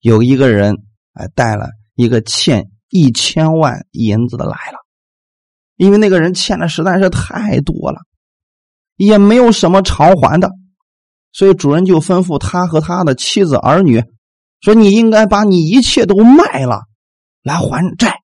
[0.00, 0.76] 有一个人
[1.12, 4.78] 哎带了一个欠一千万银子的来了，
[5.76, 8.00] 因为那个人欠的实在是太多了，
[8.96, 10.50] 也没有什么偿还的，
[11.32, 14.02] 所以主人就吩咐他和他的妻子儿女
[14.62, 16.82] 说：“你应该把你一切都卖了
[17.42, 18.22] 来还债。”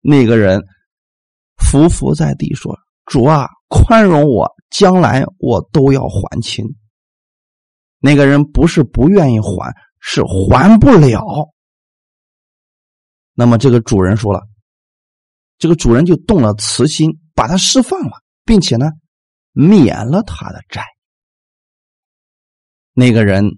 [0.00, 0.62] 那个人
[1.56, 6.64] 伏伏在地说：“主啊，宽容我，将来我都要还清。”
[7.98, 11.20] 那个人不是不愿意还，是还不了。
[13.32, 14.42] 那么这个主人说了，
[15.58, 18.86] 这个主人就动了慈心，把他释放了，并且呢，
[19.52, 20.84] 免了他的债。
[22.92, 23.50] 那个人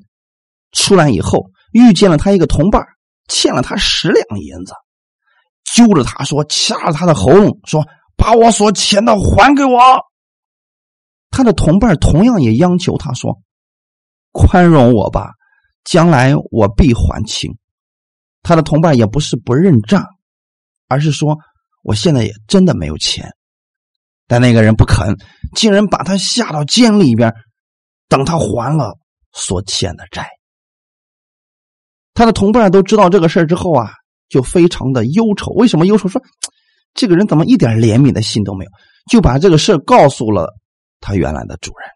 [0.72, 2.84] 出来以后，遇见了他一个同伴，
[3.28, 4.72] 欠了他十两银子，
[5.64, 9.78] 揪着他说，掐着他的喉咙说：“把我所欠的还给我。”
[11.30, 13.40] 他的同伴同样也央求他说。
[14.30, 15.30] 宽容我吧，
[15.84, 17.56] 将来我必还清。
[18.42, 20.04] 他的同伴也不是不认账，
[20.86, 21.38] 而是说
[21.82, 23.32] 我现在也真的没有钱。
[24.26, 25.16] 但那个人不肯，
[25.56, 27.34] 竟然把他下到监里边，
[28.08, 28.98] 等他还了
[29.32, 30.28] 所欠的债。
[32.18, 33.92] 他的同伴都知道这个事儿之后啊，
[34.28, 35.52] 就非常的忧愁。
[35.52, 36.08] 为什么忧愁？
[36.08, 36.20] 说
[36.92, 38.70] 这个人怎么一点怜悯的心都没有？
[39.08, 40.52] 就把这个事告诉了
[40.98, 41.88] 他原来的主人。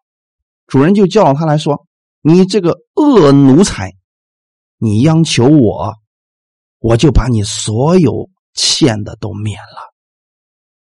[0.69, 1.89] 主人就叫他来说
[2.23, 3.91] ：“你这个恶奴才，
[4.79, 5.93] 你央求我，
[6.79, 9.93] 我就把你所有欠的都免了。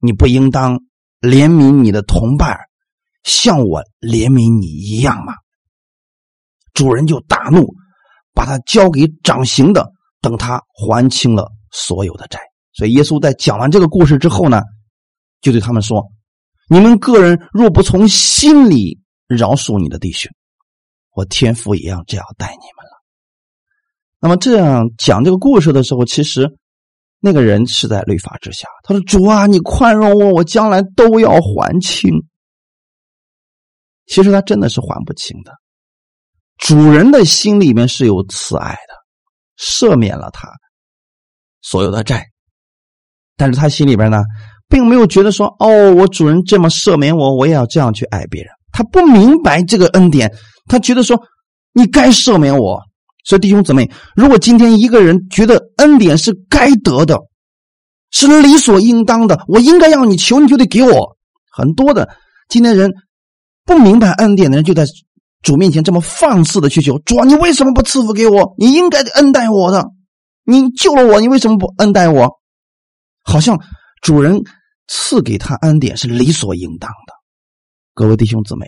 [0.01, 0.77] 你不应当
[1.21, 2.59] 怜悯你的同伴，
[3.23, 5.35] 像我怜悯你一样吗？”
[6.75, 7.73] 主人就大怒，
[8.41, 9.87] 把他交给掌刑的，
[10.19, 12.39] 等他还清了所有的债。
[12.73, 14.63] 所以耶稣在讲完这个故事之后呢，
[15.41, 16.03] 就对他们说
[16.67, 20.31] ：“你们个人若不从心里饶恕你的弟兄，
[21.13, 23.03] 我天父也要这样待你们了。”
[24.19, 26.49] 那么这样讲这个故事的时候，其实
[27.19, 28.67] 那个人是在律法之下。
[28.81, 32.09] 他说：“主啊，你宽容我，我将来都要还清。”
[34.09, 35.60] 其实他真的是还不清的。
[36.61, 38.93] 主人的心里面是有慈爱的，
[39.57, 40.47] 赦免了他
[41.63, 42.23] 所有的债，
[43.35, 44.21] 但是他心里边呢，
[44.69, 48.51] 并没有觉得说，哦，我主人这么赦免我，我也要这样去爱别人。
[48.71, 50.31] 他不明白这个恩典，
[50.67, 51.19] 他觉得说，
[51.73, 52.79] 你该赦免我。
[53.25, 57.17] 所以弟兄姊妹，如果今天一个人觉得恩典是该得的，
[58.11, 61.17] 是理所应当的，我应该要你求，你就得给我。
[61.51, 62.07] 很多的
[62.49, 62.91] 今天人
[63.65, 64.85] 不明白恩典的人，就在。
[65.41, 68.53] 主面前这么放肆的去求主，你为什么不赐福给我？
[68.57, 69.87] 你应该恩待我的，
[70.43, 72.39] 你救了我，你为什么不恩待我？
[73.23, 73.59] 好像
[74.01, 74.41] 主人
[74.87, 77.13] 赐给他恩典是理所应当的。
[77.93, 78.67] 各位弟兄姊妹，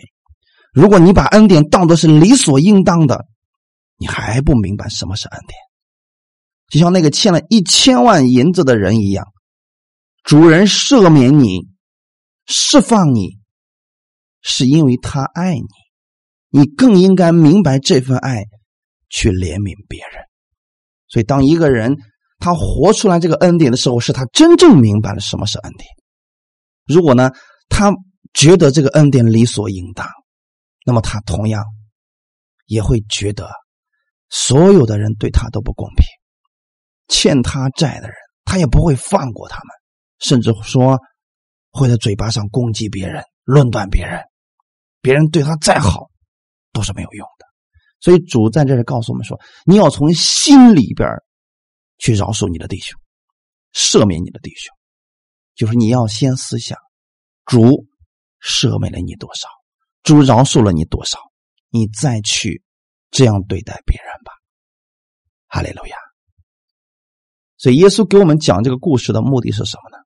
[0.72, 3.24] 如果你把恩典当作是理所应当的，
[3.96, 5.56] 你还不明白什么是恩典。
[6.68, 9.26] 就像那个欠了一千万银子的人一样，
[10.24, 11.68] 主人赦免你、
[12.46, 13.38] 释放你，
[14.40, 15.83] 是因为他爱你。
[16.56, 18.44] 你更应该明白这份爱，
[19.10, 20.22] 去怜悯别人。
[21.08, 21.96] 所以，当一个人
[22.38, 25.84] 他活出来这个恩典的时候，是他真正明白了什么是恩典。
[26.86, 27.32] 如果呢，
[27.68, 27.92] 他
[28.34, 30.08] 觉得这个恩典理所应当，
[30.86, 31.64] 那么他同样
[32.66, 33.50] 也会觉得
[34.28, 36.06] 所有的人对他都不公平，
[37.08, 39.66] 欠他债的人他也不会放过他们，
[40.20, 41.00] 甚至说
[41.72, 44.20] 会在嘴巴上攻击别人、论断别人，
[45.02, 46.10] 别人对他再好。
[46.74, 47.46] 都是没有用的，
[48.00, 51.08] 所以主在这里告诉我们说：你要从心里边
[51.98, 53.00] 去饶恕你的弟兄，
[53.72, 54.76] 赦免你的弟兄，
[55.54, 56.76] 就是你要先思想，
[57.46, 57.86] 主
[58.42, 59.48] 赦免了你多少，
[60.02, 61.20] 主饶恕了你多少，
[61.70, 62.62] 你再去
[63.12, 64.32] 这样对待别人吧。
[65.46, 65.96] 哈利路亚。
[67.56, 70.04] 所以耶稣给我们讲这个故事的目的是什么呢？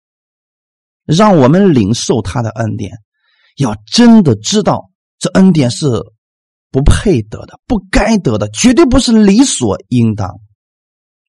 [1.06, 2.92] 让我们领受他的恩典，
[3.56, 5.86] 要真的知道这恩典是。
[6.70, 10.40] 不配得的，不该得的，绝对不是理所应当。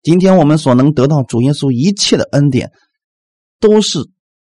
[0.01, 2.71] 今天我们所能得到主耶稣一切的恩典，
[3.59, 3.99] 都是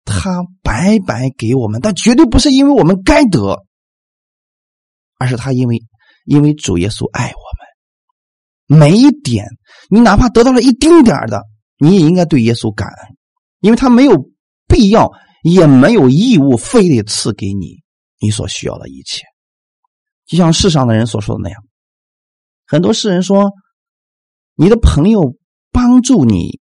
[0.06, 3.66] 他白白给我们，但绝对不是因为我们该得，
[5.18, 5.82] 而是他因为
[6.26, 8.80] 因为主耶稣爱我们。
[8.80, 9.48] 每一点，
[9.90, 11.42] 你哪怕得到了一丁点的，
[11.80, 13.18] 你也应该对耶稣感恩，
[13.62, 14.30] 因为他没有
[14.68, 15.12] 必要，
[15.44, 17.82] 也没有义务，非得赐给你
[18.20, 19.24] 你所需要的一切。
[20.30, 21.64] 就像世上的人所说的那样，
[22.68, 23.52] 很多世人说，
[24.54, 25.36] 你的朋友
[25.72, 26.60] 帮助你，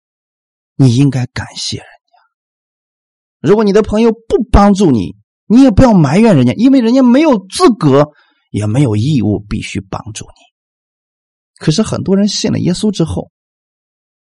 [0.74, 5.14] 你应该感谢人家；如果你的朋友不帮助你，
[5.46, 8.08] 你也不要埋怨人家，因为人家没有资格，
[8.50, 11.64] 也没有义务必须帮助你。
[11.64, 13.30] 可是很多人信了耶稣之后，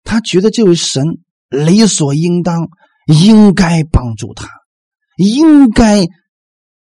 [0.04, 1.02] 他觉得这位神
[1.48, 2.68] 理所应当，
[3.08, 4.48] 应该帮助他，
[5.16, 6.06] 应该。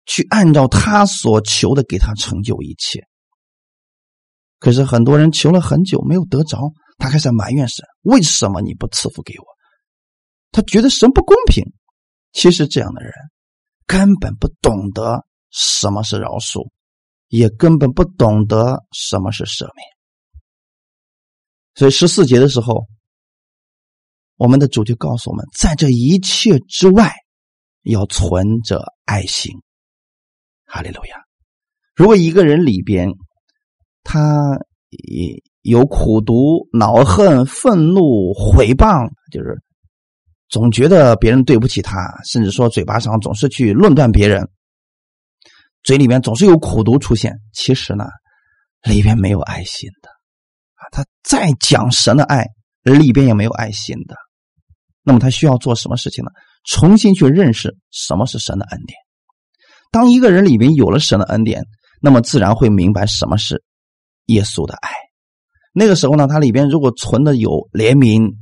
[0.06, 3.02] 去按照他所求的给他成就一切，
[4.60, 9.46] 可是很多人求了很久没有得着，他开始埋怨神：为什么你不赐福给我？
[10.52, 11.64] 他觉得神不公平。
[12.32, 13.14] 其实这样的人
[13.86, 16.70] 根本不懂得什么是饶恕，
[17.30, 19.88] 也根本不懂得什么是赦免。
[21.76, 22.88] 所以十四节的时候，
[24.36, 27.14] 我们的主就告诉我们，在这一切之外，
[27.84, 29.52] 要存着爱心。
[30.66, 31.18] 哈利路亚！
[31.96, 33.10] 如果一个人里边，
[34.04, 34.60] 他
[35.62, 39.62] 有苦毒、恼恨、愤怒、毁谤，就是
[40.50, 41.96] 总觉得别人对不起他，
[42.26, 44.50] 甚至说嘴巴上总是去论断别人，
[45.84, 47.34] 嘴里面总是有苦毒出现。
[47.54, 48.06] 其实呢，
[48.84, 50.10] 里边没有爱心的
[50.76, 50.90] 啊！
[50.92, 52.46] 他再讲神的爱，
[52.84, 54.16] 里边也没有爱心的。
[55.02, 56.32] 那么他需要做什么事情呢？
[56.66, 58.98] 重新去认识什么是神的恩典。
[59.96, 61.64] 当一个人里面有了神的恩典，
[62.02, 63.64] 那么自然会明白什么是
[64.26, 64.92] 耶稣的爱。
[65.74, 68.34] 那个时候呢，他里边如果存的有怜悯、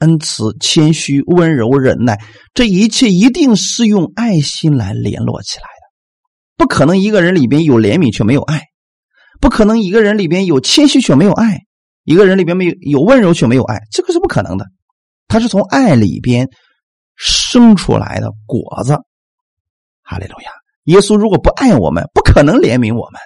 [0.00, 2.22] 恩慈、谦虚、温柔、忍耐，
[2.52, 5.88] 这一切一定是用爱心来联络起来的。
[6.58, 8.64] 不可能一个人里边有怜悯却没有爱，
[9.40, 11.60] 不可能一个人里边有谦虚却没有爱，
[12.04, 14.66] 一个人里边没有有温柔却没有爱，这个是不可能的。
[15.28, 16.50] 他是从爱里边
[17.16, 18.98] 生出来的果子。
[20.02, 20.59] 哈利路亚！
[20.84, 23.20] 耶稣如果不爱我们，不可能怜悯我们；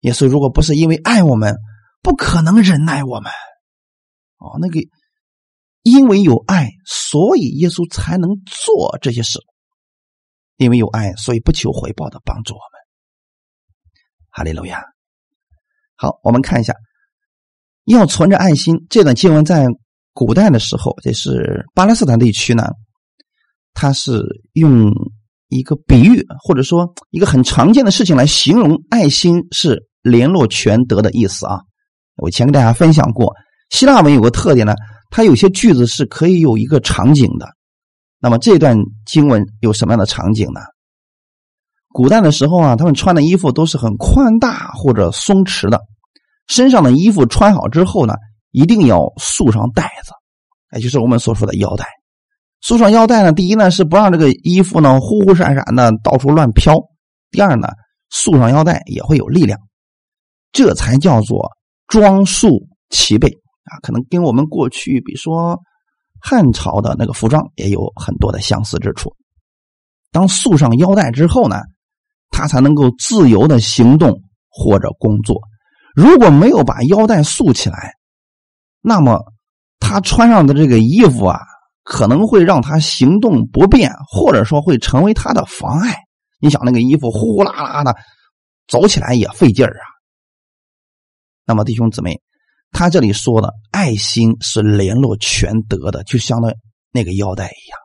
[0.00, 1.56] 耶稣如果不是因为爱我们，
[2.02, 3.32] 不可能忍耐我们。
[4.38, 4.80] 哦，那个。
[5.84, 9.38] 因为有爱，所以耶稣才能做这些事。
[10.56, 12.80] 因为有爱，所以不求回报的帮助我们。
[14.28, 14.82] 哈利路亚。
[15.94, 16.74] 好，我们看一下，
[17.84, 18.86] 要存着爱心。
[18.90, 19.66] 这段经文在
[20.12, 22.68] 古代的时候，这是巴勒斯坦地区呢，
[23.72, 24.20] 它是
[24.52, 24.90] 用
[25.48, 31.58] 一个比喻，或者说一个很常见的事情来形容爱心是联络全德的意思啊。
[32.16, 33.34] 我以前跟大家分享过，
[33.70, 34.74] 希腊文有个特点呢。
[35.10, 37.48] 它有些句子是可以有一个场景的，
[38.20, 38.76] 那么这段
[39.06, 40.60] 经文有什么样的场景呢？
[41.90, 45.80] 古代的时候啊，他们穿的衣服都是很宽大或者松弛的，
[46.46, 48.14] 身上的衣服穿好之后呢，
[48.50, 50.12] 一定要束上带子，
[50.76, 51.86] 也就是我们所说的腰带。
[52.60, 56.74] 束上腰带呢，第一呢是不让这个衣服呢呼呼闪闪的到处乱飘；
[57.30, 57.68] 第二呢，
[58.10, 59.58] 束上腰带也会有力量，
[60.52, 61.50] 这才叫做
[61.86, 63.28] 装束齐备。
[63.64, 65.60] 啊，可能跟我们过去，比如说
[66.20, 69.14] 汉朝的那个服装也有很多的相似之处。
[70.10, 71.60] 当束上腰带之后呢，
[72.30, 75.38] 他才能够自由的行动或者工作。
[75.94, 77.92] 如果没有把腰带束起来，
[78.80, 79.22] 那么
[79.78, 81.38] 他穿上的这个衣服啊，
[81.88, 85.94] 可能会让他行动不便，或者说会成为他的妨碍。
[86.38, 87.96] 你想，那个衣服呼呼啦啦的，
[88.66, 89.84] 走起来也费劲儿啊。
[91.46, 92.20] 那么，弟兄姊妹。
[92.70, 96.54] 他这里说的爱心是联络全德的，就相当于
[96.92, 97.78] 那个腰带一样。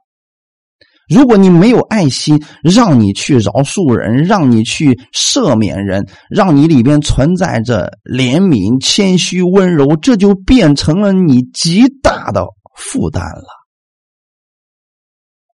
[1.08, 12.45] 如果你没有爱心，让你去饶恕人，让你去赦免人，让你里边存在着怜悯、谦虚、温柔，这就变成了你极大的
[12.76, 13.62] 负担了。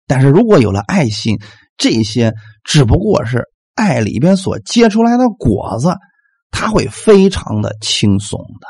[0.07, 1.39] 但是如果有了爱心，
[1.77, 2.35] 这些
[2.65, 3.45] 只不过是
[3.75, 5.95] 爱里边所结出来的果子，
[6.51, 8.67] 它会非常的轻松的。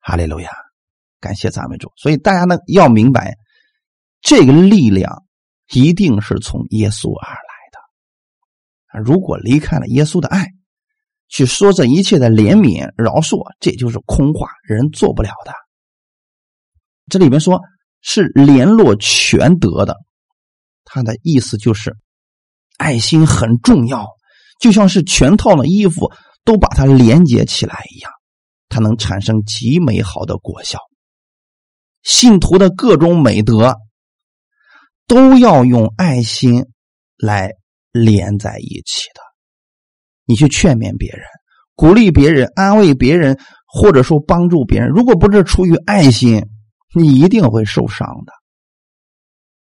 [0.00, 0.50] 哈利路亚，
[1.20, 1.90] 感谢赞美主。
[1.96, 3.36] 所以大家呢要明白，
[4.20, 5.24] 这个力量
[5.72, 7.40] 一定是从耶稣而来
[7.72, 9.02] 的。
[9.02, 10.46] 如果离开了耶稣的爱，
[11.28, 15.52] 去说这一切的怜悯饶恕，这就是空话，人做不了的。
[17.08, 17.60] 这里面说
[18.02, 19.96] 是联络全德的，
[20.84, 21.96] 他的意思就是
[22.76, 24.06] 爱心很重要，
[24.60, 26.12] 就像是全套的衣服
[26.44, 28.10] 都把它连接起来一样。
[28.68, 30.78] 它能产生极美好的果效。
[32.02, 33.76] 信徒的各种美德
[35.06, 36.64] 都要用爱心
[37.16, 37.52] 来
[37.92, 39.20] 连在一起的。
[40.24, 41.22] 你去劝勉别人、
[41.74, 46.42] 鼓励别人、安慰别人，或者说帮助别人，如果不是出于爱心，
[46.94, 48.32] 你一定会受伤的。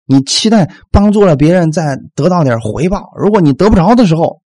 [0.06, 4.42] 你期待帮助了别人，再得到点回报，如果你得不着的时候，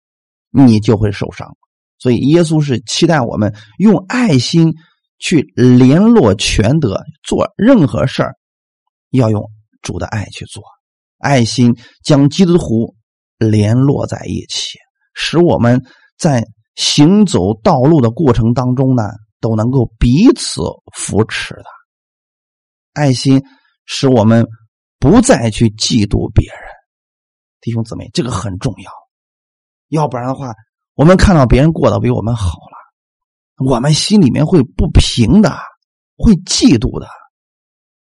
[0.51, 1.57] 你就会受伤。
[1.99, 4.75] 所以，耶稣是期待我们用爱心
[5.19, 8.35] 去联络全德，做任何事儿
[9.11, 9.49] 要用
[9.81, 10.62] 主的爱去做。
[11.19, 12.95] 爱心将基督徒
[13.39, 14.77] 联络在一起，
[15.15, 15.83] 使我们
[16.19, 16.45] 在
[16.75, 19.05] 行走道路的过程当中呢，
[19.41, 20.61] 都能够彼此
[20.93, 21.65] 扶持的。
[22.95, 23.45] 爱心
[23.84, 24.47] 使我们
[24.99, 26.59] 不再去嫉妒别人，
[27.61, 28.90] 弟兄姊妹，这个很重要。
[29.88, 30.55] 要不然的话。
[30.97, 35.59] 我们看到别人过得比我们好了，我们心里面会不平的，
[36.16, 37.09] 会嫉妒的。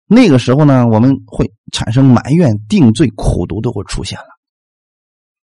[0.07, 4.27] 那个时候呢，我们会产生埋怨、定罪、苦毒都会出现了。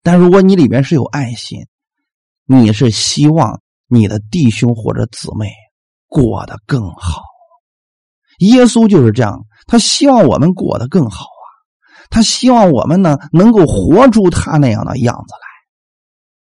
[0.03, 1.67] 但如果你里边是有爱心，
[2.47, 5.53] 你是希望你的弟兄或者姊妹
[6.07, 7.21] 过得更好。
[8.39, 11.47] 耶稣就是这样，他希望我们过得更好啊，
[12.11, 15.41] 他希望我们呢能够活出他那样的样子来。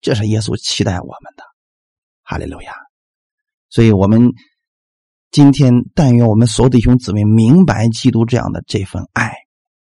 [0.01, 1.43] 这是耶稣期待我们的，
[2.22, 2.72] 哈利路亚！
[3.68, 4.32] 所以，我们
[5.32, 9.34] 今天但愿我们所有弟兄姊妹明白基督这样的这份爱，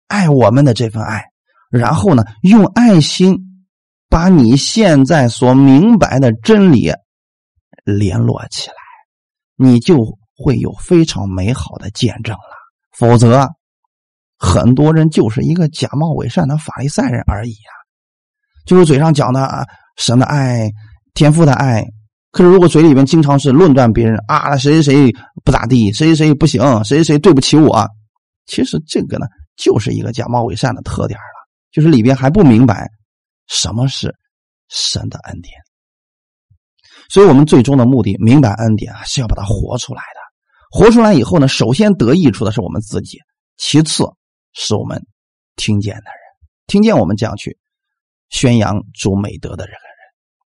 [0.08, 1.26] 爱我们的这份爱，
[1.70, 3.64] 然后呢，用爱心
[4.08, 6.92] 把你现在所明白的真理
[7.84, 8.74] 联络起来，
[9.54, 12.56] 你就会有非常美好的见证了。
[12.92, 13.48] 否则，
[14.38, 17.72] 很多人就是一个假冒伪善的法利赛人而已啊，
[18.66, 19.66] 就是嘴上讲的啊。
[19.96, 20.70] 神的爱，
[21.14, 21.82] 天赋的爱，
[22.30, 25.12] 可是如果嘴里面经常是论断别人啊，谁谁谁
[25.42, 27.88] 不咋地，谁谁谁不行，谁谁谁对不起我，
[28.44, 29.24] 其实这个呢，
[29.56, 32.90] 就是一个假冒伪善的特点了，就是里边还不明白
[33.46, 34.14] 什么是
[34.68, 35.54] 神的恩典。
[37.08, 40.20] 所以我们最终的目的，明白恩典啊，是要把它活出来的。
[40.70, 43.18] 活出来以后呢，首先得益处的是我们自己，
[43.56, 44.04] 其次
[44.52, 45.06] 是我们
[45.54, 46.20] 听见的人，
[46.66, 47.56] 听见我们这样去
[48.28, 49.80] 宣扬主美德的这个人。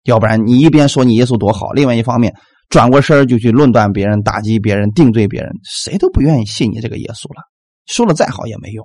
[0.05, 2.35] 要不然你一边说你耶稣多好，另外一方面
[2.69, 7.43] 转过身就去论断别人、打击别人、定罪别人，谁都不愿意信你这个耶稣了。
[7.87, 8.85] 说的再好也没用。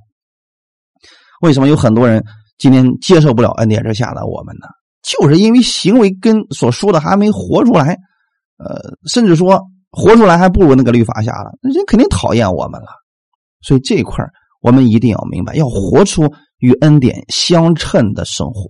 [1.42, 2.24] 为什么有很多人
[2.58, 4.68] 今天接受不了恩典之下的我们呢？
[5.02, 7.98] 就是因为行为跟所说的还没活出来，
[8.58, 9.62] 呃，甚至说。
[9.96, 12.88] 活出来还不如那个律法下了，那人肯定讨厌我们了。
[13.62, 14.26] 所以这一块
[14.60, 18.68] 我们一定要明白，要活出与恩典相称的生活。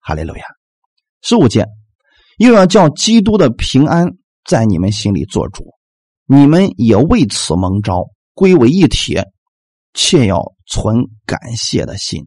[0.00, 0.44] 哈利路亚！
[1.22, 1.64] 十五节
[2.38, 4.08] 又要叫基督的平安
[4.44, 5.72] 在你们心里做主，
[6.26, 9.20] 你们也为此蒙召，归为一体，
[9.94, 12.26] 切要存感谢的心，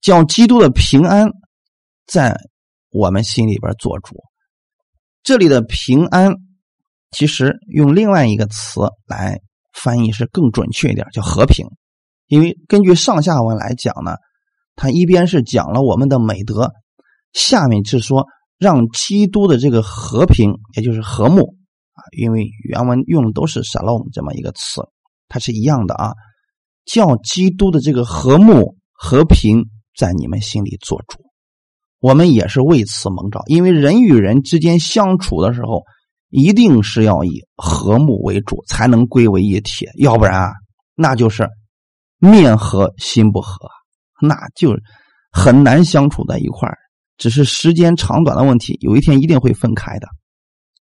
[0.00, 1.30] 叫基督的平安
[2.06, 2.36] 在
[2.90, 4.16] 我们心里边做主。
[5.22, 6.34] 这里的平安，
[7.10, 9.40] 其实用另外一个词来
[9.72, 11.66] 翻译是更准确一点，叫和平。
[12.26, 14.16] 因为根据上下文来讲呢，
[14.74, 16.72] 它一边是讲了我们的美德，
[17.32, 18.26] 下面是说
[18.58, 21.54] 让基督的这个和平，也就是和睦
[21.92, 22.00] 啊。
[22.18, 24.82] 因为原文用的都是 “shalom” 这么一个词，
[25.28, 26.12] 它是一样的啊。
[26.84, 29.62] 叫基督的这个和睦和平
[29.96, 31.20] 在你们心里做主。
[32.02, 35.84] 我们也是为此蒙召，因为人与人之间相处的时候，
[36.30, 39.86] 一定是要以和睦为主，才能归为一体。
[39.98, 40.52] 要不然啊，
[40.96, 41.48] 那就是
[42.18, 43.68] 面和心不和，
[44.20, 44.76] 那就
[45.30, 46.68] 很难相处在一块。
[47.18, 50.08] 只是时间长短的问题，有一天一定会分开的。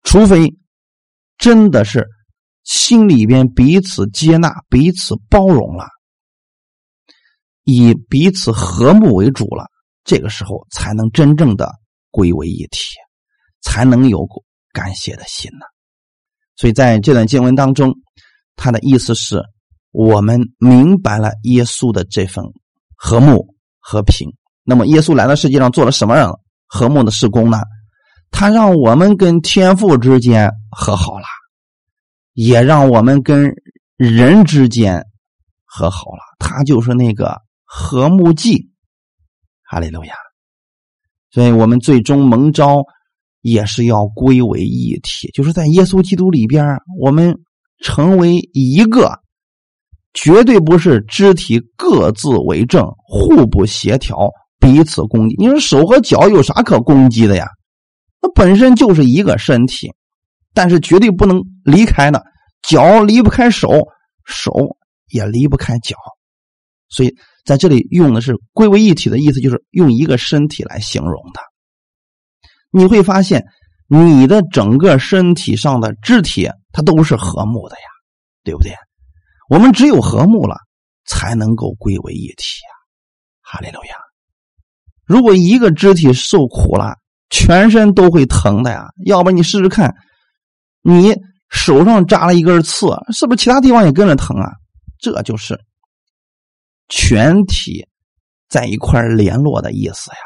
[0.03, 0.55] 除非
[1.39, 2.07] 真的是
[2.62, 5.87] 心里边彼此接纳、彼此包容了，
[7.64, 9.64] 以彼此和睦为主了。
[10.07, 11.71] 这个时候才能真正的
[12.11, 12.95] 归为一体，
[13.61, 14.27] 才能有
[14.73, 15.67] 感谢的心呢。
[16.55, 17.93] 所以在这段经文当中，
[18.55, 19.43] 他的意思是
[19.91, 22.45] 我们明白了耶稣的这份
[22.95, 24.33] 和睦和平。
[24.63, 26.33] 那么，耶稣来到世界上做了什么样
[26.67, 27.59] 和睦的事工呢？
[28.31, 31.27] 他让我们跟天父之间和好了，
[32.33, 33.53] 也让我们跟
[33.97, 35.05] 人之间
[35.65, 36.21] 和好了。
[36.39, 38.71] 他就是那个和睦祭。
[39.69, 40.14] 哈利路亚！
[41.31, 42.83] 所以我们最终蒙召
[43.43, 46.64] 也是要归为一体，就是在耶稣基督里边，
[46.99, 47.37] 我们
[47.83, 49.21] 成为一个，
[50.14, 55.37] 绝对不是肢体各自为政、互不协调、彼此攻击。
[55.39, 57.47] 你说手和脚有啥可攻击的呀？
[58.23, 59.93] 那本身就是一个身体，
[60.55, 62.25] 但是绝对不能离开的，
[62.62, 63.69] 脚离不开手，
[64.25, 64.53] 手
[65.09, 65.97] 也离不开脚，
[66.89, 67.14] 所以。
[67.47, 71.41] 在这里用的是归为一体的意思，就是用一个身体来形容它。
[72.72, 73.45] 你会发现，
[73.87, 77.87] 你的整个身体上的肢体，它都是和睦的呀，
[78.43, 78.74] 对不对？
[79.49, 80.57] 我们只有和睦了，
[81.05, 82.74] 才能够归为一体呀。
[83.43, 83.95] 哈利路亚！
[85.05, 86.97] 如果一个肢体受苦了，
[87.30, 88.89] 全身都会疼的呀。
[89.05, 89.95] 要不你试试看，
[90.82, 91.14] 你
[91.49, 94.51] 手上扎了一根刺，是不是其他地方也跟着疼啊？
[94.99, 95.57] 这就是。
[96.89, 97.87] 全体
[98.49, 100.18] 在一块联络的意思呀，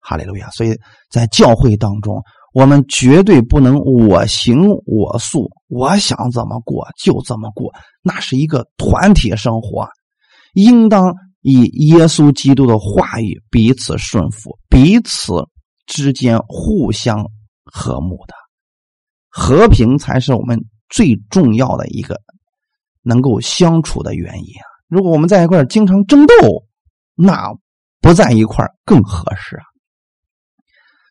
[0.00, 0.50] 哈利路亚！
[0.50, 0.76] 所以
[1.10, 2.22] 在教会当中，
[2.52, 7.72] 我们绝对不能我行我素，我想怎么过就怎么过，
[8.02, 9.88] 那是一个团体生活，
[10.54, 15.32] 应当以耶稣基督的话语彼此顺服，彼此
[15.86, 17.24] 之间互相
[17.64, 18.34] 和睦的
[19.28, 22.20] 和平，才是我们最重要的一个
[23.02, 24.73] 能够相处的原因啊。
[24.88, 26.34] 如果我们在一块经常争斗，
[27.14, 27.52] 那
[28.00, 29.64] 不在一块更合适啊。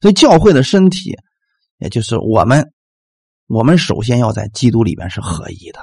[0.02, 1.16] 所以教会的身体，
[1.80, 2.72] 也就是我们，
[3.48, 5.80] 我们首先要在基督里边是合一的。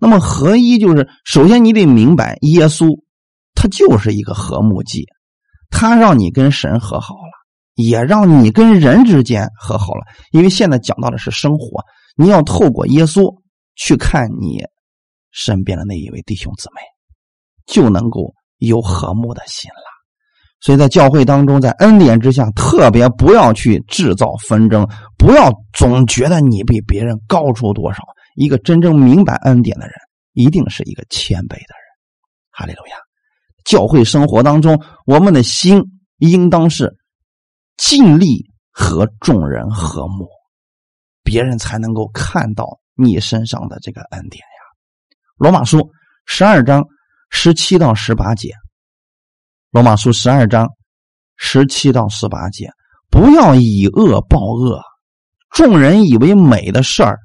[0.00, 3.00] 那么合一就是，首先你得明白，耶稣
[3.54, 5.06] 他就是一个和睦祭，
[5.70, 7.32] 他让你跟神和好了，
[7.74, 10.04] 也让你跟人之间和好了。
[10.30, 11.84] 因为现在讲到的是生活，
[12.16, 13.40] 你要透过耶稣
[13.74, 14.62] 去看你
[15.30, 16.80] 身边的那一位弟兄姊妹。
[17.68, 19.84] 就能够有和睦的心了，
[20.60, 28.02] 所以在教会当中，在恩典之下，特别不要去制造纷争，不要总觉得你比别人高出多少。
[28.34, 29.94] 一个真正明白恩典的人，
[30.32, 31.88] 一定是一个谦卑的人。
[32.50, 32.96] 哈利路亚！
[33.64, 35.82] 教会生活当中，我们的心
[36.18, 36.96] 应当是
[37.76, 40.26] 尽力和众人和睦，
[41.22, 44.62] 别人才能够看到你身上的这个恩典呀。
[45.36, 45.90] 罗马书
[46.24, 46.84] 十二章
[47.30, 48.52] 十七到十八节，
[49.70, 50.68] 罗马书十二章
[51.36, 52.70] 十七到十八节，
[53.10, 54.80] 不要以恶报恶，
[55.50, 57.18] 众人以为美的事儿，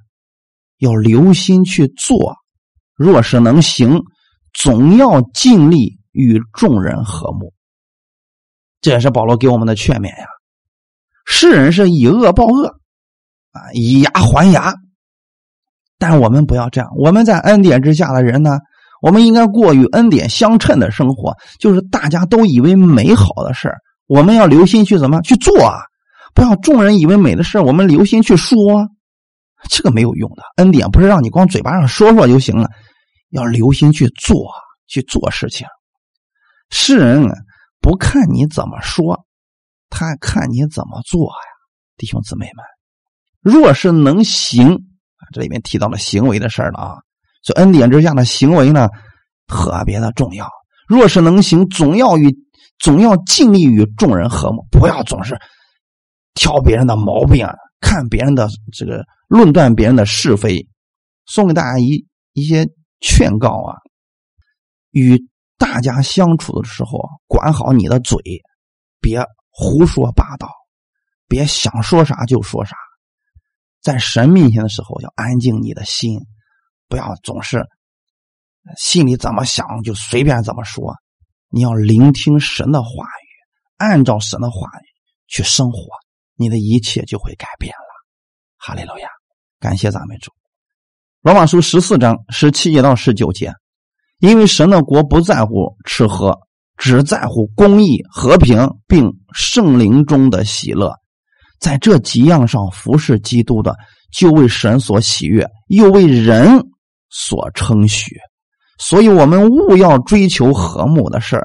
[0.77, 2.35] 要留心去做。
[2.95, 3.99] 若是能行，
[4.53, 7.53] 总要尽力与众人和睦。
[8.81, 10.27] 这也是保罗给我们的劝勉呀。
[11.25, 12.67] 世人是以恶报恶，
[13.51, 14.73] 啊，以牙还牙。
[15.97, 16.89] 但我们不要这样。
[16.97, 18.59] 我们在恩典之下的人呢，
[19.03, 23.69] 我们应该过与恩典相称的生活，就是大家都以为美好的事
[24.07, 25.75] 我们要留心去怎么去做啊？
[26.33, 28.87] 不要众人以为美的事我们留心去说，
[29.69, 30.43] 这个没有用的。
[30.55, 32.69] 恩典不是让你光嘴巴上说说就行了，
[33.29, 34.49] 要留心去做，
[34.87, 35.67] 去做事情。
[36.69, 37.29] 世人
[37.81, 39.25] 不看你怎么说，
[39.89, 41.51] 他看你怎么做呀，
[41.97, 42.63] 弟兄姊妹们。
[43.41, 44.79] 若是能行。
[45.33, 46.95] 这里面提到了行为的事了啊，
[47.43, 48.89] 所以恩典之下的行为呢，
[49.47, 50.49] 特别的重要。
[50.87, 52.35] 若是能行，总要与
[52.79, 55.39] 总要尽力与众人和睦，不要总是
[56.33, 57.47] 挑别人的毛病，
[57.79, 60.67] 看别人的这个论断别人的是非。
[61.25, 62.67] 送给大家一一些
[62.99, 63.75] 劝告啊，
[64.91, 65.21] 与
[65.57, 68.19] 大家相处的时候，管好你的嘴，
[68.99, 70.49] 别胡说八道，
[71.27, 72.75] 别想说啥就说啥。
[73.81, 76.19] 在神面前的时候，要安静你的心，
[76.87, 77.65] 不要总是
[78.77, 80.95] 心里怎么想就随便怎么说。
[81.49, 83.29] 你要聆听神的话语，
[83.77, 84.85] 按照神的话语
[85.27, 85.77] 去生活，
[86.35, 88.05] 你的一切就会改变了。
[88.57, 89.07] 哈利路亚！
[89.59, 90.31] 感谢赞美主。
[91.21, 93.53] 罗马书十四章十七节到十九节，
[94.19, 96.37] 因为神的国不在乎吃喝，
[96.77, 100.93] 只在乎公义、和平，并圣灵中的喜乐。
[101.59, 103.75] 在这几样上服侍基督的，
[104.11, 106.59] 就为神所喜悦，又为人
[107.13, 108.17] 所称许。
[108.79, 111.39] 所以，我们务要追求和睦的事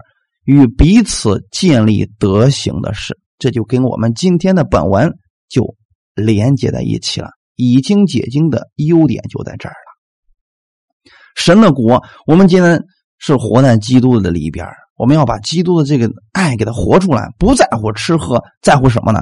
[0.44, 3.16] 与彼此建立德行的事。
[3.38, 5.12] 这就跟我们今天的本文
[5.48, 5.76] 就
[6.14, 7.28] 连接在一起了。
[7.54, 11.12] 已经解经的优点就在这儿了。
[11.34, 12.80] 神的国，我们今天
[13.18, 14.64] 是活在基督的里边
[14.96, 19.20] 我们要把基督的这个爱给他活出来，不在乎吃喝，在乎什么呢？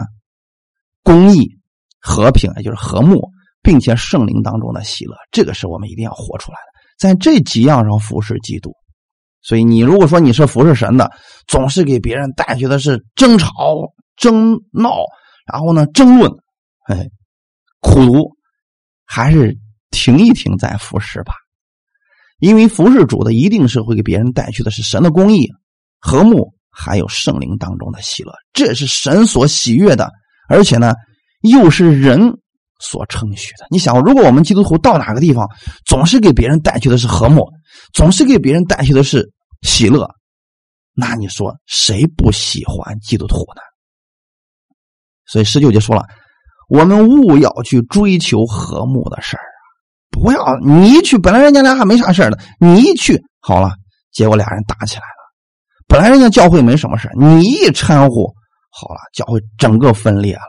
[1.02, 1.48] 公益、
[1.98, 3.30] 和平，也就是和睦，
[3.62, 6.76] 并且圣灵当中的喜乐，这个是我们一定要活出来的。
[6.98, 8.72] 在这几样上服侍基督。
[9.42, 11.08] 所以，你如果说你是服侍神的，
[11.46, 13.48] 总是给别人带去的是争吵、
[14.16, 15.04] 争闹，
[15.46, 16.32] 然后呢争论，
[16.88, 17.06] 哎，
[17.80, 18.36] 苦读，
[19.04, 19.56] 还是
[19.90, 21.32] 停一停再服侍吧。
[22.40, 25.48] 因为服侍主的一定是会给别人带去的是神的公义、
[26.00, 30.10] 和睦，还有圣灵当中的喜乐，这是神所喜悦的。
[30.48, 30.92] 而且呢，
[31.42, 32.20] 又是人
[32.78, 33.66] 所称许的。
[33.70, 35.48] 你想，如果我们基督徒到哪个地方，
[35.84, 37.46] 总是给别人带去的是和睦，
[37.92, 40.08] 总是给别人带去的是喜乐，
[40.94, 43.62] 那你说谁不喜欢基督徒呢？
[45.26, 46.04] 所以十九节说了，
[46.68, 49.58] 我们勿要去追求和睦的事儿啊！
[50.10, 53.70] 不要你一去，本来人家俩还没啥事儿的，你一去好了，
[54.12, 55.06] 结果俩人打起来了。
[55.88, 58.34] 本来人家教会没什么事你一掺和。
[58.78, 60.42] 好了，教会整个分裂了，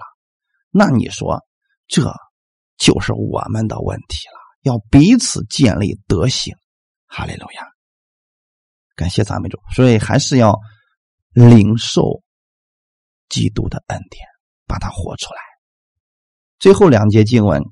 [0.69, 1.41] 那你说，
[1.87, 2.13] 这
[2.77, 4.37] 就是我们的问题了。
[4.63, 6.53] 要彼此建立德行，
[7.07, 7.63] 哈利路亚，
[8.95, 9.57] 感谢赞美主。
[9.73, 10.57] 所以还是要
[11.33, 12.21] 领受
[13.29, 14.25] 基督的恩典，
[14.65, 15.39] 把它活出来。
[16.59, 17.63] 最后两节经文，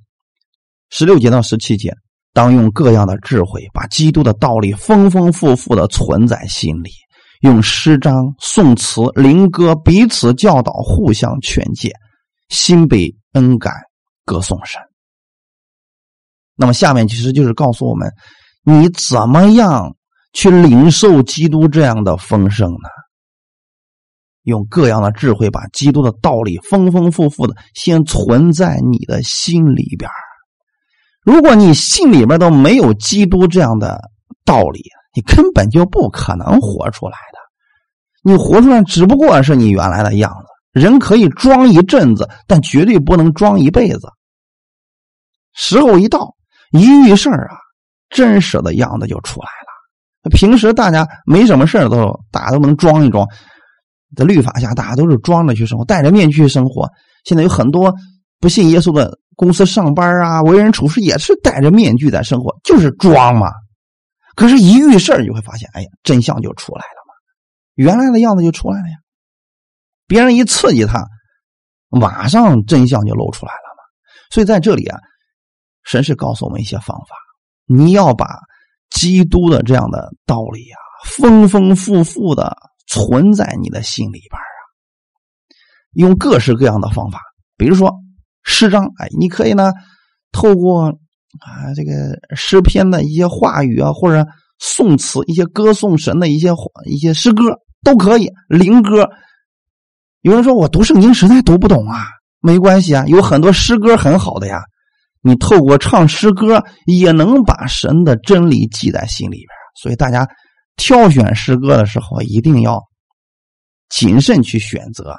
[0.89, 1.93] 十六节到十七节，
[2.33, 6.91] 当用各样的智慧，把基督的道理丰丰富富的存在心里。
[7.41, 11.91] 用诗章、颂词、灵歌彼此教导，互相劝诫，
[12.47, 13.73] 心被恩感，
[14.25, 14.81] 歌颂神。
[16.55, 18.11] 那么下面其实就是告诉我们，
[18.63, 19.95] 你怎么样
[20.33, 22.89] 去领受基督这样的丰盛呢？
[24.43, 30.09] 用各样的智慧，把基督的道理丰丰富富的先存在你的心里边
[31.23, 33.99] 如果你心里边都没有基督这样的
[34.45, 34.83] 道理，
[35.15, 37.39] 你根本就不可能活出来的。
[38.21, 40.44] 你活出来只不过是你原来的样子。
[40.75, 44.01] 人可以装一阵子，但绝对不能装一辈子。
[45.53, 46.35] 时候一到，
[46.71, 47.55] 一遇事儿啊，
[48.09, 50.29] 真实的样子就出来了。
[50.31, 53.25] 平时大家没什么事都大家都能装一装。
[54.17, 56.89] 在律法下，大家都是装着去生活，戴着面具生活。
[57.23, 57.93] 现在有很多
[58.41, 63.47] 不信耶稣的公司上班啊，为人处事也是戴着面具在生活，就是装嘛。
[64.35, 67.13] 可是，一遇事儿，你会发现，哎呀，真相就出来了嘛，
[67.75, 68.95] 原来的样子就出来了呀。
[70.07, 71.05] 别人一刺激他，
[71.89, 73.83] 马上真相就露出来了嘛。
[74.29, 74.99] 所以在这里啊，
[75.83, 77.15] 神是告诉我们一些方法，
[77.65, 78.27] 你要把
[78.89, 82.55] 基督的这样的道理啊，丰丰富富的
[82.87, 84.53] 存在你的心里边啊。
[85.93, 87.19] 用各式各样的方法，
[87.57, 87.91] 比如说
[88.43, 89.71] 诗章，哎，你可以呢
[90.31, 90.87] 透过
[91.39, 94.27] 啊这个诗篇的一些话语啊，或者
[94.59, 96.49] 宋词，一些歌颂神的一些
[96.85, 97.43] 一些诗歌
[97.83, 99.09] 都可以，灵歌。
[100.25, 102.07] 有人说我读圣经实在读不懂啊，
[102.39, 104.59] 没关系啊，有很多诗歌很好的呀。
[105.21, 109.49] 你透过唱诗歌也能把神的真理记在心里边，
[109.79, 110.27] 所以大家
[110.77, 112.81] 挑选诗歌的时候一定要
[113.87, 115.15] 谨慎去选择。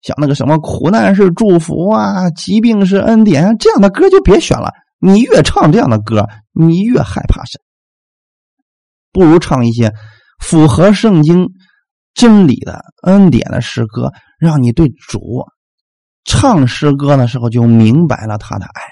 [0.00, 4.72] 像那个什么苦难是祝福啊，疾病是恩典，这样的歌就别选了。
[4.98, 7.60] 你越唱这样的歌，你越害怕神。
[9.12, 9.92] 不如唱一些
[10.40, 11.46] 符合圣经
[12.14, 15.44] 真理的恩典的诗歌，让你对主
[16.24, 18.82] 唱诗歌的时候就明白了他的爱。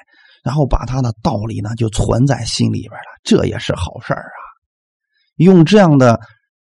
[0.44, 4.38] 然后把他的道理呢，就存在心里边了，这也是好事儿啊。
[5.38, 6.20] 用这样的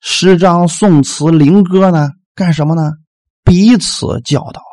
[0.01, 2.91] 诗章、宋词、灵歌呢，干什么呢？
[3.43, 4.63] 彼此教导，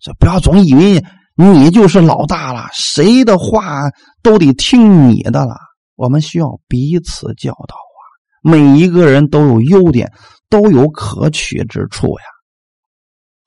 [0.00, 1.04] 这不要总以为
[1.36, 3.82] 你就是老大了，谁的话
[4.22, 5.54] 都得听你的了。
[5.94, 8.00] 我们需要彼此教导啊，
[8.42, 10.10] 每一个人都有优点，
[10.48, 12.24] 都有可取之处呀。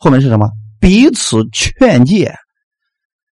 [0.02, 0.50] 后面是什么？
[0.80, 2.34] 彼此劝诫。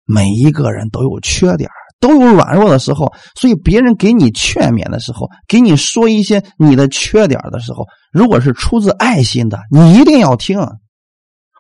[0.04, 10.60] 每一个人都有缺点，都有软弱的时候，所以别人给你劝勉的时候，给你说一些你的缺点的时候，如果是出自爱心的，你一定要听，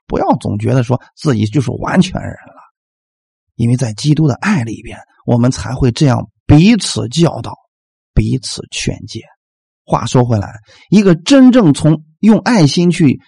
[0.07, 2.61] 不要总觉得说自己就是完全人了。
[3.55, 4.97] 因为在基督的爱里边，
[5.27, 7.53] 我们才会这样彼此教导、
[8.15, 9.21] 彼此劝诫。
[9.85, 10.51] 话说回来，
[10.89, 13.19] 一个真正从用爱心去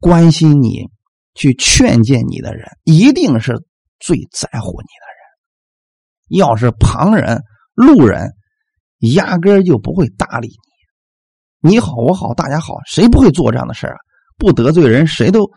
[0.00, 0.88] 关心你、
[1.34, 3.64] 去劝诫你的人，一定是。
[4.00, 7.40] 最在乎你的人，要是旁人、
[7.74, 8.32] 路人，
[9.14, 11.70] 压根就不会搭理你。
[11.70, 13.96] 你好，我好，大家好，谁不会做这样的事啊？
[14.36, 15.48] 不得罪人，谁都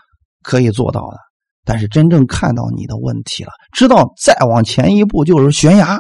[0.44, 1.18] 可以做到的。
[1.66, 6.00] 但是真正看到你的问题了，知道再往前一步就是悬崖，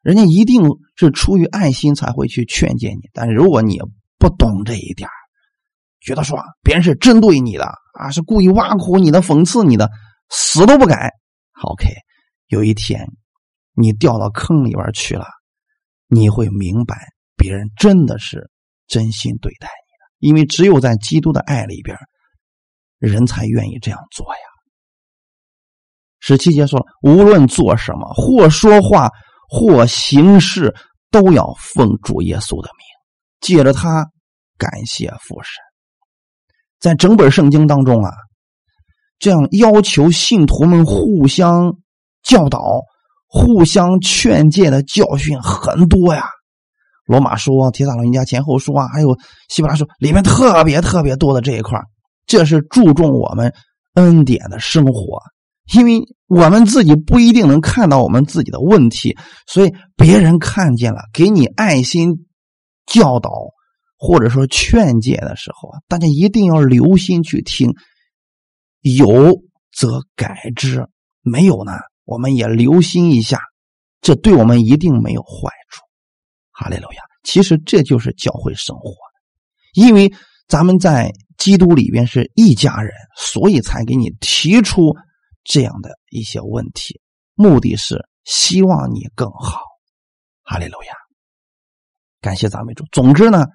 [0.00, 0.62] 人家一定
[0.96, 3.08] 是出于爱心才会去劝诫你。
[3.12, 3.78] 但是如果你
[4.18, 5.08] 不懂这一点，
[6.04, 7.64] 觉得说别人是针对你的
[7.98, 9.88] 啊，是故意挖苦你的、讽刺你的，
[10.30, 11.10] 死都不改。
[11.62, 11.88] OK，
[12.48, 13.06] 有一天
[13.74, 15.26] 你掉到坑里边去了，
[16.08, 16.96] 你会明白
[17.36, 18.50] 别人真的是
[18.86, 21.96] 真心对待你的，因为只有在基督的爱里边，
[22.98, 24.40] 人才愿意这样做呀。
[26.18, 29.08] 十七节说无论做什么，或说话，
[29.48, 30.74] 或行事，
[31.10, 32.84] 都要奉主耶稣的名，
[33.40, 34.06] 借着他
[34.56, 35.71] 感谢父神。
[36.82, 38.10] 在整本圣经当中啊。
[39.18, 41.76] 这样要求信徒们互相
[42.24, 42.80] 教导、
[43.28, 46.24] 互相劝诫的教训很多呀。
[47.06, 49.16] 罗马书啊、提撒罗尼加前后书啊，还有
[49.48, 51.78] 希伯来书里面特别特别多的这一块
[52.26, 53.52] 这是注重我们
[53.94, 55.20] 恩典的生活，
[55.74, 59.16] 因为我们自己不一定能看到我们自己的问题，
[59.46, 62.26] 所以别人看见了，给你爱心
[62.86, 63.30] 教导
[64.04, 67.72] 或者说劝诫的时候啊，大家一定要留心去听。
[68.80, 69.40] 有
[69.70, 70.88] 则改之，
[71.20, 71.74] 没有呢，
[72.04, 73.38] 我们也留心一下，
[74.00, 75.82] 这对我们一定没有坏处。
[76.50, 77.02] 哈利路亚！
[77.22, 78.92] 其实这就是教会生活，
[79.72, 80.12] 因为
[80.48, 84.96] 咱们在基督里边是一家人，所以才给你提出
[85.44, 87.00] 这样的一些问题，
[87.34, 89.60] 目的是希望你更好。
[90.42, 90.94] 哈利路亚！
[92.20, 92.84] 感谢咱们主。
[92.90, 93.46] 总之呢。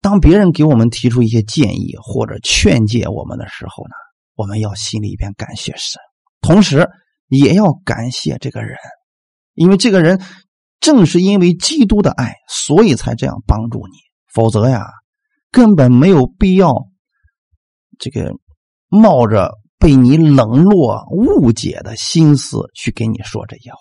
[0.00, 3.94] 当别人给我们提出一些建议或者劝诫我们的时候呢，
[4.34, 6.00] 我们要心里边感谢神，
[6.40, 6.88] 同时
[7.26, 8.76] 也要感谢这个人，
[9.54, 10.22] 因为这个人
[10.78, 13.98] 正是因为基督的爱，所以才这样帮助你。
[14.32, 14.86] 否则呀，
[15.50, 16.86] 根本没有必要
[17.98, 18.32] 这个
[18.88, 23.78] 冒着被你冷落、误解的心思去给你说这些话，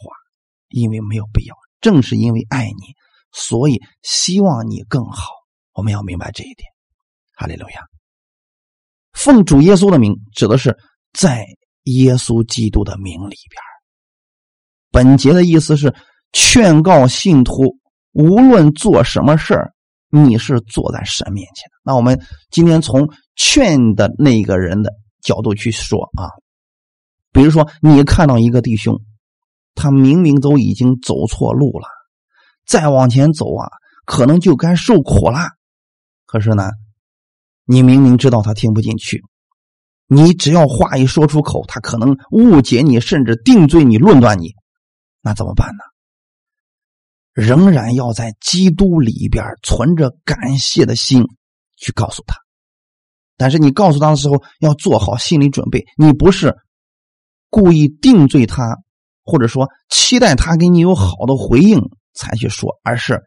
[0.69, 1.55] 因为没有必要。
[1.79, 2.95] 正是因为爱你，
[3.31, 5.36] 所以希望你更好。
[5.77, 6.67] 我们要明白这一点，
[7.35, 7.81] 哈利路亚。
[9.13, 10.75] 奉主耶稣的名，指的是
[11.13, 11.45] 在
[11.83, 13.61] 耶稣基督的名里边。
[14.91, 15.93] 本节的意思是
[16.33, 17.77] 劝告信徒，
[18.11, 19.71] 无论做什么事儿，
[20.09, 21.69] 你是坐在神面前。
[21.83, 22.19] 那我们
[22.49, 26.25] 今天从劝的那个人的角度去说啊，
[27.31, 28.99] 比如说你看到一个弟兄，
[29.75, 31.87] 他明明都已经走错路了，
[32.65, 33.69] 再往前走啊，
[34.05, 35.56] 可能就该受苦了。
[36.27, 36.69] 可是呢，
[37.65, 39.23] 你明明知道他听不进去，
[40.05, 44.53] 你只要话一说出口，他可能误解你，甚至定罪你、论断你，
[45.21, 45.83] 那怎么办呢？
[47.33, 51.23] 仍然要在基督里边存着感谢的心
[51.75, 52.35] 去告诉他。
[53.37, 56.55] 但是你告诉他的时候，要做好心理准备，你不是
[57.49, 58.75] 故意定罪他，
[59.23, 61.79] 或者说期待他给你有好的回应
[62.13, 63.21] 才去说，而是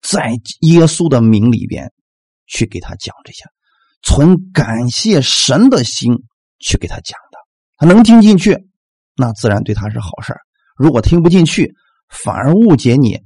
[0.00, 0.30] 在
[0.60, 1.92] 耶稣的名里边
[2.50, 3.44] 去给他讲这些，
[4.02, 6.14] 存感谢神的心
[6.58, 7.38] 去给他讲的。
[7.78, 8.68] 他能听进去，
[9.14, 10.34] 那自然对他是好事
[10.76, 11.72] 如果听不进去，
[12.08, 13.20] 反而误解你，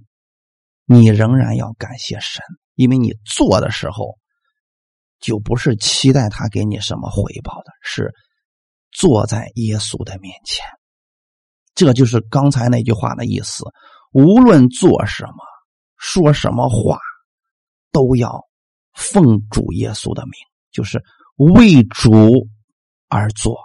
[0.84, 2.42] 你仍然要感谢神，
[2.74, 4.18] 因为你做的时候。
[5.20, 8.12] 就不是期待他给你什么回报的，是
[8.92, 10.62] 坐在耶稣的面前。
[11.74, 13.64] 这就是刚才那句话的意思。
[14.12, 15.36] 无论做什么、
[15.96, 16.98] 说什么话，
[17.90, 18.44] 都要
[18.94, 20.32] 奉主耶稣的名，
[20.70, 21.02] 就是
[21.36, 22.48] 为主
[23.08, 23.56] 而做，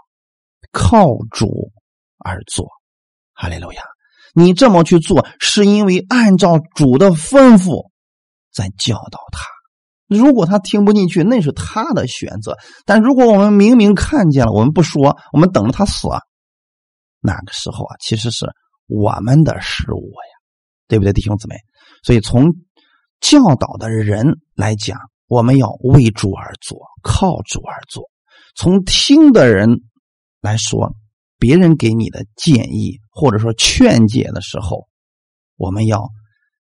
[0.71, 1.71] 靠主
[2.17, 2.67] 而做。
[3.33, 3.81] 哈利路亚！
[4.33, 7.89] 你这么去做，是因为按照主的吩咐
[8.51, 9.45] 在教导他。
[10.07, 12.57] 如果他听不进去，那是他的选择。
[12.85, 16.07] 但如果我们明明看见了，我们不说，我们等着他死，
[17.21, 18.45] 那个时候啊，其实是
[18.87, 20.33] 我们的失误呀，
[20.87, 21.55] 对不对，弟兄姊妹？
[22.03, 22.55] 所以从
[23.19, 24.97] 教导的人来讲，
[25.29, 28.03] 我们要为主而做，靠主而做；
[28.55, 29.69] 从听的人
[30.41, 30.95] 来说，
[31.37, 34.89] 别人给你的建议或者说劝解的时候，
[35.55, 36.09] 我们要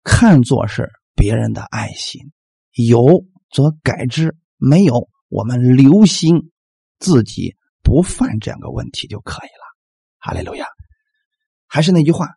[0.02, 2.32] 看作是别人的爱心。
[2.72, 6.50] 有则改之，没有我们留心
[6.98, 9.76] 自己不犯这样的问题就可以了。
[10.18, 10.66] 哈利路亚！
[11.66, 12.30] 还是那句话，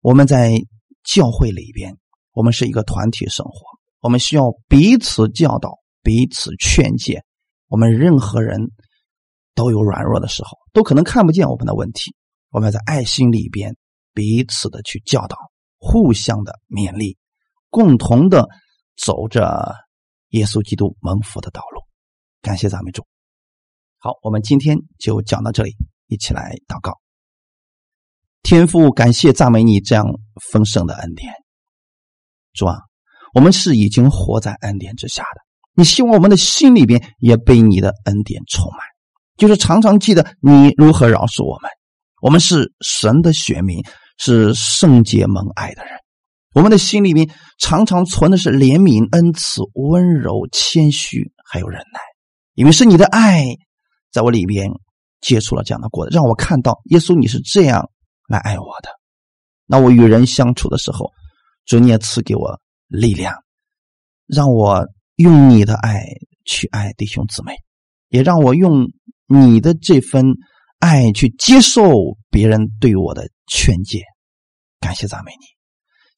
[0.00, 0.58] 我们在
[1.04, 1.96] 教会里边，
[2.32, 7.22] 我们是一个团体生活，我们需要彼此教导、彼此劝诫。
[7.68, 8.70] 我们任何人
[9.54, 12.14] 都有软弱的时候，都可能看不见我们的问题。
[12.50, 13.76] 我们要在爱心里边
[14.14, 15.36] 彼此的去教导，
[15.78, 17.16] 互相的勉励，
[17.70, 18.48] 共同的。
[18.98, 19.74] 走着
[20.28, 21.82] 耶稣基督蒙福的道路，
[22.40, 23.06] 感谢赞美主。
[23.98, 25.76] 好，我们今天就讲到这里，
[26.06, 26.98] 一起来祷告。
[28.42, 30.06] 天父，感谢赞美你这样
[30.50, 31.30] 丰盛的恩典，
[32.54, 32.78] 主啊，
[33.36, 35.42] 我们是已经活在恩典之下的。
[35.74, 38.80] 你希望我们的心里边也被你的恩典充满，
[39.36, 41.70] 就是常常记得你如何饶恕我们。
[42.22, 43.84] 我们是神的选民，
[44.16, 45.92] 是圣洁蒙爱的人。
[46.54, 52.00] 我们的心里面常常存的是怜悯、恩慈、温柔、谦虚，还有忍耐，
[52.54, 53.44] 因为是你的爱
[54.10, 54.70] 在我里边
[55.20, 57.90] 接触了这样的果子，让我看到耶稣你是这样
[58.28, 58.88] 来爱我的。
[59.66, 61.10] 那我与人相处的时候，
[61.66, 63.34] 主你也赐给我力量，
[64.26, 66.02] 让我用你的爱
[66.44, 67.54] 去爱弟兄姊妹，
[68.08, 68.90] 也让我用
[69.26, 70.24] 你的这份
[70.78, 74.02] 爱去接受别人对我的劝诫。
[74.78, 75.46] 感谢赞美你。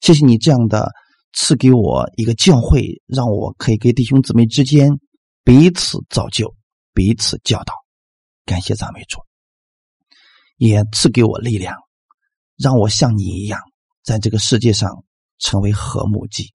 [0.01, 0.91] 谢谢你这样的
[1.33, 4.99] 赐给我一个教会，让我可以给弟兄姊妹之间
[5.43, 6.55] 彼此造就、
[6.93, 7.73] 彼此教导。
[8.45, 9.19] 感谢赞美主，
[10.57, 11.75] 也赐给我力量，
[12.57, 13.59] 让我像你一样，
[14.03, 15.03] 在这个世界上
[15.37, 16.51] 成为和睦剂，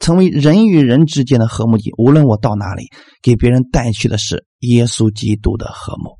[0.00, 1.92] 成为人与人之间的和睦剂。
[1.96, 2.88] 无论我到哪里，
[3.22, 6.18] 给别人带去的是耶稣基督的和睦。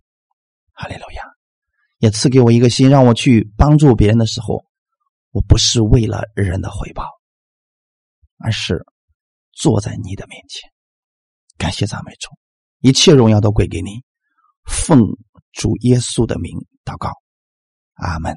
[0.72, 1.24] 哈利路亚！
[1.98, 4.64] 也赐给我一个心，让我去帮助别人的时候。
[5.32, 7.04] 我不是为了人的回报，
[8.36, 8.84] 而是
[9.52, 10.68] 坐在你的面前，
[11.56, 12.30] 感谢赞美主，
[12.80, 14.02] 一切荣耀都归给你，
[14.64, 15.00] 奉
[15.52, 16.50] 主耶稣的名
[16.84, 17.12] 祷告，
[17.94, 18.34] 阿门。